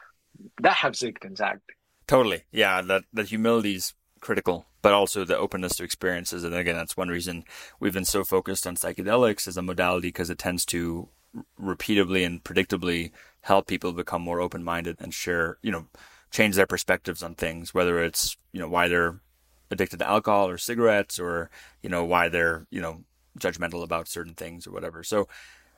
that 0.61 0.73
have 0.73 0.93
zigged 0.93 1.23
and 1.23 1.37
zagged. 1.37 1.61
Totally. 2.07 2.43
Yeah. 2.51 2.81
That, 2.81 3.03
that 3.13 3.29
humility 3.29 3.75
is 3.75 3.93
critical, 4.19 4.65
but 4.81 4.93
also 4.93 5.23
the 5.23 5.37
openness 5.37 5.75
to 5.77 5.83
experiences. 5.83 6.43
And 6.43 6.53
again, 6.53 6.75
that's 6.75 6.97
one 6.97 7.09
reason 7.09 7.43
we've 7.79 7.93
been 7.93 8.05
so 8.05 8.23
focused 8.23 8.67
on 8.67 8.75
psychedelics 8.75 9.47
as 9.47 9.57
a 9.57 9.61
modality 9.61 10.09
because 10.09 10.29
it 10.29 10.37
tends 10.37 10.65
to 10.65 11.09
repeatably 11.61 12.25
and 12.25 12.43
predictably 12.43 13.11
help 13.41 13.67
people 13.67 13.93
become 13.93 14.21
more 14.21 14.41
open 14.41 14.63
minded 14.63 14.97
and 14.99 15.13
share, 15.13 15.57
you 15.61 15.71
know, 15.71 15.87
change 16.31 16.55
their 16.55 16.67
perspectives 16.67 17.23
on 17.23 17.35
things, 17.35 17.73
whether 17.73 18.03
it's, 18.03 18.35
you 18.51 18.59
know, 18.59 18.67
why 18.67 18.87
they're 18.87 19.19
addicted 19.71 19.99
to 19.99 20.09
alcohol 20.09 20.49
or 20.49 20.57
cigarettes 20.57 21.19
or, 21.19 21.49
you 21.81 21.89
know, 21.89 22.03
why 22.03 22.29
they're, 22.29 22.65
you 22.69 22.81
know, 22.81 23.03
judgmental 23.39 23.83
about 23.83 24.07
certain 24.07 24.33
things 24.33 24.65
or 24.65 24.71
whatever. 24.71 25.03
So 25.03 25.27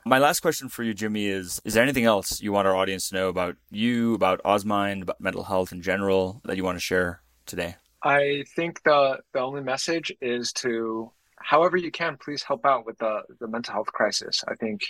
my 0.06 0.18
last 0.18 0.40
question 0.40 0.68
for 0.68 0.82
you, 0.82 0.94
Jimmy, 0.94 1.26
is 1.26 1.60
is 1.64 1.74
there 1.74 1.82
anything 1.82 2.04
else 2.04 2.40
you 2.40 2.52
want 2.52 2.66
our 2.66 2.76
audience 2.76 3.08
to 3.10 3.14
know 3.14 3.28
about 3.28 3.56
you, 3.70 4.14
about 4.14 4.40
Osmind, 4.44 5.02
about 5.02 5.20
mental 5.20 5.44
health 5.44 5.72
in 5.72 5.82
general 5.82 6.40
that 6.44 6.56
you 6.56 6.64
want 6.64 6.76
to 6.76 6.80
share 6.80 7.22
today? 7.46 7.76
I 8.02 8.44
think 8.56 8.82
the 8.82 9.20
the 9.32 9.40
only 9.40 9.62
message 9.62 10.12
is 10.20 10.52
to 10.54 11.12
however 11.36 11.76
you 11.76 11.90
can, 11.90 12.16
please 12.16 12.42
help 12.42 12.64
out 12.64 12.86
with 12.86 12.98
the, 12.98 13.22
the 13.40 13.48
mental 13.48 13.74
health 13.74 13.88
crisis. 13.88 14.44
I 14.48 14.54
think 14.54 14.80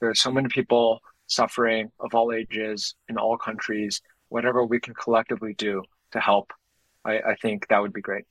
there's 0.00 0.20
so 0.20 0.30
many 0.30 0.48
people 0.48 1.00
suffering 1.26 1.90
of 2.00 2.14
all 2.14 2.32
ages 2.32 2.94
in 3.08 3.16
all 3.16 3.36
countries. 3.36 4.00
Whatever 4.28 4.64
we 4.64 4.80
can 4.80 4.94
collectively 4.94 5.54
do 5.54 5.82
to 6.12 6.20
help, 6.20 6.52
I, 7.04 7.18
I 7.18 7.34
think 7.40 7.68
that 7.68 7.80
would 7.80 7.92
be 7.92 8.00
great. 8.00 8.24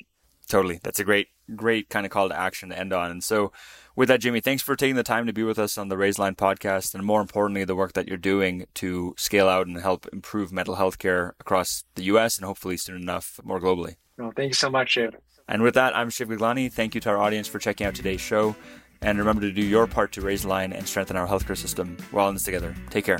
Totally. 0.48 0.80
That's 0.84 1.00
a 1.00 1.04
great, 1.04 1.28
great 1.56 1.90
kind 1.90 2.06
of 2.06 2.12
call 2.12 2.30
to 2.30 2.40
action 2.40 2.70
to 2.70 2.78
end 2.78 2.94
on. 2.94 3.12
And 3.12 3.24
so, 3.24 3.52
with 3.96 4.10
that, 4.10 4.22
Jimmy, 4.22 4.40
thanks 4.40 4.62
for 4.62 4.76
taking 4.76 4.96
the 4.96 5.04
time 5.04 5.26
to 5.28 5.34
be 5.34 5.44
with 5.44 5.60
us 5.60 5.78
on 5.78 5.88
the 5.88 5.98
Raise 5.98 6.18
Line 6.18 6.36
podcast, 6.36 6.94
and 6.96 7.06
more 7.06 7.22
importantly, 7.22 7.64
the 7.64 7.76
work 7.76 7.94
that 7.94 8.08
you're 8.08 8.18
doing 8.18 8.66
to 8.76 9.14
scale 9.18 9.48
out 9.48 9.68
and 9.68 9.78
help 9.78 10.08
improve 10.12 10.52
mental 10.52 10.76
health 10.76 10.98
care 10.98 11.36
across 11.40 11.84
the 11.96 12.04
U.S. 12.06 12.38
and 12.38 12.46
hopefully 12.46 12.78
soon 12.78 13.02
enough 13.02 13.40
more 13.44 13.60
globally. 13.60 13.96
Well, 14.18 14.34
thank 14.36 14.50
you 14.50 14.56
so 14.56 14.70
much, 14.70 14.92
Shiv. 14.92 15.16
And 15.48 15.62
with 15.62 15.76
that, 15.76 15.96
I'm 15.96 16.10
Shiv 16.10 16.30
Gaglani. 16.30 16.72
Thank 16.72 16.96
you 16.96 17.02
to 17.02 17.10
our 17.10 17.18
audience 17.18 17.48
for 17.48 17.60
checking 17.60 17.86
out 17.86 17.96
today's 17.96 18.22
show. 18.22 18.56
And 19.02 19.20
remember 19.20 19.42
to 19.42 19.52
do 19.52 19.62
your 19.62 19.86
part 19.86 20.14
to 20.14 20.22
raise 20.22 20.44
the 20.44 20.48
line 20.48 20.72
and 20.72 20.88
strengthen 20.88 21.18
our 21.18 21.28
healthcare 21.28 21.58
system. 21.58 21.98
We're 22.12 22.22
all 22.22 22.30
in 22.30 22.36
this 22.36 22.44
together. 22.44 22.74
Take 22.90 23.06
care. 23.06 23.20